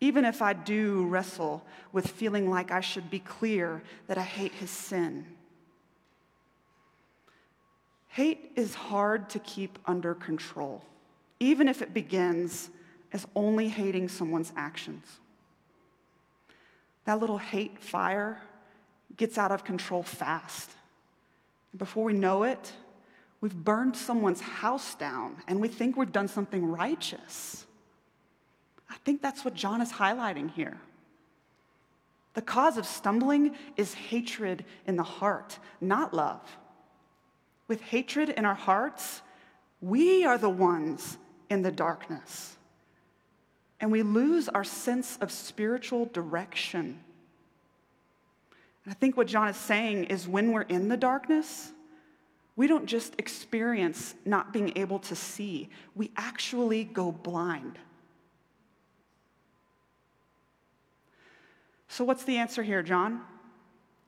Even 0.00 0.24
if 0.24 0.42
I 0.42 0.52
do 0.52 1.06
wrestle 1.06 1.64
with 1.92 2.06
feeling 2.06 2.50
like 2.50 2.70
I 2.70 2.80
should 2.80 3.10
be 3.10 3.18
clear 3.18 3.82
that 4.06 4.18
I 4.18 4.22
hate 4.22 4.52
his 4.52 4.70
sin. 4.70 5.26
Hate 8.08 8.52
is 8.56 8.74
hard 8.74 9.28
to 9.30 9.38
keep 9.40 9.78
under 9.86 10.14
control, 10.14 10.82
even 11.40 11.68
if 11.68 11.82
it 11.82 11.92
begins 11.92 12.70
as 13.12 13.26
only 13.34 13.68
hating 13.68 14.08
someone's 14.08 14.52
actions. 14.56 15.20
That 17.06 17.20
little 17.20 17.38
hate 17.38 17.78
fire 17.78 18.40
gets 19.16 19.38
out 19.38 19.50
of 19.50 19.64
control 19.64 20.02
fast. 20.02 20.70
And 21.72 21.78
before 21.78 22.04
we 22.04 22.12
know 22.12 22.42
it, 22.42 22.72
we've 23.40 23.54
burned 23.54 23.96
someone's 23.96 24.40
house 24.40 24.94
down 24.94 25.36
and 25.48 25.60
we 25.60 25.68
think 25.68 25.96
we've 25.96 26.12
done 26.12 26.28
something 26.28 26.64
righteous. 26.64 27.64
I 28.90 28.96
think 29.04 29.22
that's 29.22 29.44
what 29.44 29.54
John 29.54 29.80
is 29.80 29.92
highlighting 29.92 30.52
here. 30.52 30.78
The 32.34 32.42
cause 32.42 32.76
of 32.76 32.86
stumbling 32.86 33.56
is 33.76 33.94
hatred 33.94 34.64
in 34.86 34.96
the 34.96 35.02
heart, 35.02 35.58
not 35.80 36.12
love 36.12 36.42
with 37.68 37.80
hatred 37.80 38.30
in 38.30 38.44
our 38.44 38.54
hearts, 38.54 39.22
we 39.80 40.24
are 40.24 40.38
the 40.38 40.50
ones 40.50 41.18
in 41.50 41.62
the 41.62 41.72
darkness. 41.72 42.55
And 43.80 43.92
we 43.92 44.02
lose 44.02 44.48
our 44.48 44.64
sense 44.64 45.18
of 45.20 45.30
spiritual 45.30 46.06
direction. 46.06 46.98
And 48.84 48.92
I 48.92 48.94
think 48.94 49.16
what 49.16 49.26
John 49.26 49.48
is 49.48 49.56
saying 49.56 50.04
is 50.04 50.26
when 50.26 50.52
we're 50.52 50.62
in 50.62 50.88
the 50.88 50.96
darkness, 50.96 51.72
we 52.56 52.66
don't 52.66 52.86
just 52.86 53.14
experience 53.18 54.14
not 54.24 54.52
being 54.52 54.72
able 54.76 54.98
to 55.00 55.14
see, 55.14 55.68
we 55.94 56.10
actually 56.16 56.84
go 56.84 57.12
blind. 57.12 57.78
So, 61.88 62.04
what's 62.04 62.24
the 62.24 62.36
answer 62.38 62.62
here, 62.62 62.82
John? 62.82 63.20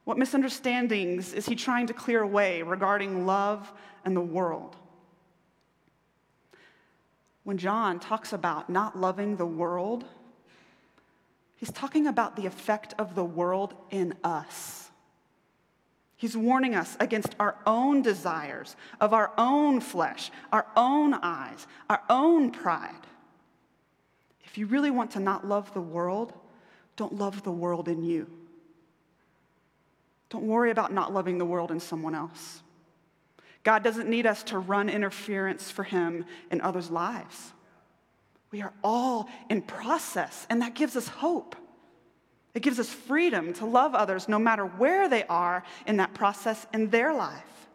What 0.05 0.17
misunderstandings 0.17 1.35
is 1.35 1.45
he 1.47 1.55
trying 1.55 1.87
to 1.89 1.93
clear 1.93 2.23
away 2.23 2.63
regarding 2.63 3.27
love 3.27 3.71
and 4.05 4.17
the 4.17 4.23
world? 4.23 4.77
When 7.49 7.57
John 7.57 7.99
talks 7.99 8.35
about 8.35 8.69
not 8.69 9.01
loving 9.01 9.37
the 9.37 9.47
world, 9.47 10.05
he's 11.57 11.73
talking 11.73 12.07
about 12.07 12.37
the 12.37 12.45
effect 12.45 12.93
of 12.99 13.15
the 13.15 13.25
world 13.25 13.73
in 13.91 14.13
us. 14.23 14.91
He's 16.15 16.37
warning 16.37 16.75
us 16.75 16.95
against 17.01 17.35
our 17.41 17.57
own 17.67 18.03
desires 18.03 18.77
of 19.01 19.15
our 19.15 19.33
own 19.39 19.81
flesh, 19.81 20.31
our 20.53 20.67
own 20.77 21.15
eyes, 21.15 21.67
our 21.89 22.03
own 22.11 22.51
pride. 22.51 23.07
If 24.45 24.59
you 24.59 24.67
really 24.67 24.91
want 24.91 25.13
to 25.13 25.19
not 25.19 25.49
love 25.49 25.73
the 25.73 25.81
world, 25.81 26.35
don't 26.97 27.15
love 27.15 27.45
the 27.45 27.51
world 27.51 27.89
in 27.89 28.05
you. 28.05 28.29
Don't 30.29 30.45
worry 30.45 30.71
about 30.71 30.93
not 30.93 31.15
loving 31.15 31.39
the 31.39 31.47
world 31.47 31.71
in 31.71 31.81
someone 31.81 32.15
else. 32.15 32.61
God 33.69 33.85
doesn't 33.85 34.09
need 34.09 34.25
us 34.25 34.45
to 34.45 34.59
run 34.59 34.89
interference 34.89 35.71
for 35.71 35.83
Him 35.83 36.25
in 36.51 36.63
others' 36.63 36.91
lives. 36.91 37.53
We 38.51 38.63
are 38.63 38.73
all 38.83 39.29
in 39.51 39.61
process, 39.61 40.47
and 40.49 40.63
that 40.63 40.73
gives 40.73 40.97
us 40.97 41.07
hope. 41.07 41.55
It 42.55 42.63
gives 42.63 42.79
us 42.79 42.89
freedom 42.89 43.53
to 43.53 43.67
love 43.67 43.95
others 43.95 44.27
no 44.27 44.39
matter 44.39 44.65
where 44.65 45.07
they 45.07 45.25
are 45.25 45.65
in 45.87 45.99
that 45.99 46.15
process 46.15 46.67
in 46.73 46.89
their 46.89 47.13
life. 47.13 47.69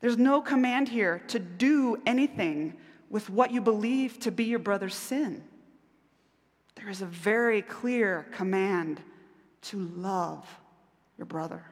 There's 0.00 0.18
no 0.18 0.40
command 0.40 0.88
here 0.88 1.22
to 1.28 1.38
do 1.38 2.02
anything 2.04 2.74
with 3.08 3.30
what 3.30 3.52
you 3.52 3.60
believe 3.60 4.18
to 4.18 4.32
be 4.32 4.46
your 4.46 4.58
brother's 4.58 4.96
sin. 4.96 5.44
There 6.74 6.90
is 6.90 7.02
a 7.02 7.06
very 7.06 7.62
clear 7.62 8.26
command 8.32 9.00
to 9.62 9.78
love 9.94 10.44
your 11.16 11.26
brother. 11.26 11.62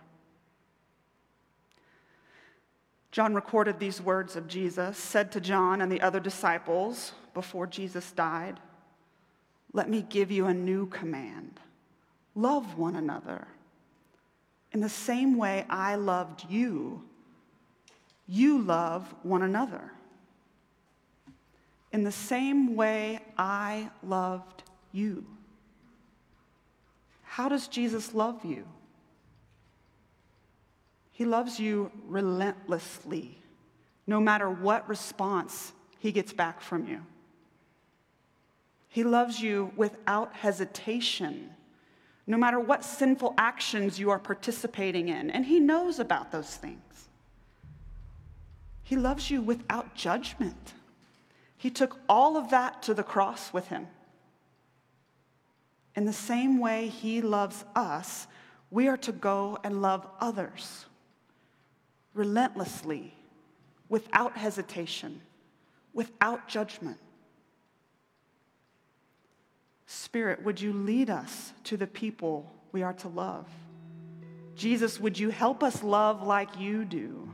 John 3.14 3.33
recorded 3.33 3.79
these 3.79 4.00
words 4.00 4.35
of 4.35 4.48
Jesus, 4.48 4.98
said 4.98 5.31
to 5.31 5.40
John 5.40 5.81
and 5.81 5.92
the 5.92 6.00
other 6.00 6.18
disciples 6.18 7.12
before 7.33 7.64
Jesus 7.64 8.11
died 8.11 8.59
Let 9.72 9.88
me 9.88 10.03
give 10.03 10.33
you 10.33 10.46
a 10.46 10.53
new 10.53 10.87
command 10.87 11.61
love 12.35 12.77
one 12.77 12.96
another. 12.96 13.46
In 14.72 14.81
the 14.81 14.88
same 14.88 15.38
way 15.38 15.64
I 15.70 15.94
loved 15.94 16.50
you, 16.50 17.05
you 18.27 18.61
love 18.61 19.14
one 19.22 19.42
another. 19.42 19.92
In 21.92 22.03
the 22.03 22.11
same 22.11 22.74
way 22.74 23.20
I 23.38 23.90
loved 24.03 24.64
you. 24.90 25.24
How 27.22 27.48
does 27.48 27.68
Jesus 27.68 28.12
love 28.12 28.44
you? 28.44 28.66
He 31.14 31.24
loves 31.24 31.61
you 31.61 31.92
relentlessly, 32.09 33.38
no 34.05 34.20
matter 34.20 34.50
what 34.50 34.88
response 34.88 35.72
he 36.00 36.11
gets 36.11 36.33
back 36.33 36.61
from 36.61 36.88
you. 36.88 37.03
He 38.88 39.05
loves 39.05 39.40
you 39.40 39.70
without 39.77 40.35
hesitation, 40.35 41.50
no 42.27 42.37
matter 42.37 42.59
what 42.59 42.85
sinful 42.85 43.35
actions 43.38 43.96
you 43.96 44.11
are 44.11 44.18
participating 44.18 45.09
in, 45.09 45.31
and 45.31 45.46
he 45.46 45.61
knows 45.61 46.00
about 46.00 46.33
those 46.33 46.57
things. 46.57 47.09
He 48.83 48.96
loves 48.96 49.31
you 49.31 49.40
without 49.40 49.94
judgment. 49.94 50.74
He 51.57 51.70
took 51.70 52.00
all 52.09 52.37
of 52.37 52.50
that 52.50 52.83
to 52.83 52.92
the 52.92 53.05
cross 53.05 53.53
with 53.53 53.68
him. 53.68 53.87
In 55.94 56.07
the 56.07 56.12
same 56.12 56.59
way 56.59 56.88
he 56.88 57.22
loves 57.22 57.64
us, 57.77 58.27
we 58.72 58.88
are 58.88 58.96
to 58.96 59.12
go 59.12 59.59
and 59.62 59.81
love 59.81 60.09
others 60.20 60.87
relentlessly, 62.14 63.14
without 63.88 64.37
hesitation, 64.37 65.20
without 65.92 66.48
judgment. 66.48 66.98
Spirit, 69.87 70.42
would 70.42 70.61
you 70.61 70.72
lead 70.72 71.11
us 71.11 71.53
to 71.64 71.77
the 71.77 71.87
people 71.87 72.50
we 72.72 72.83
are 72.83 72.94
to 72.94 73.09
love? 73.09 73.46
Jesus, 74.57 75.00
would 75.00 75.18
you 75.18 75.31
help 75.31 75.62
us 75.62 75.83
love 75.83 76.22
like 76.22 76.59
you 76.59 76.85
do? 76.85 77.29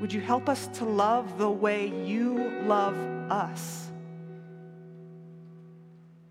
Would 0.00 0.12
you 0.12 0.20
help 0.20 0.48
us 0.48 0.68
to 0.74 0.84
love 0.84 1.38
the 1.38 1.50
way 1.50 1.88
you 2.06 2.62
love 2.64 2.96
us? 3.30 3.89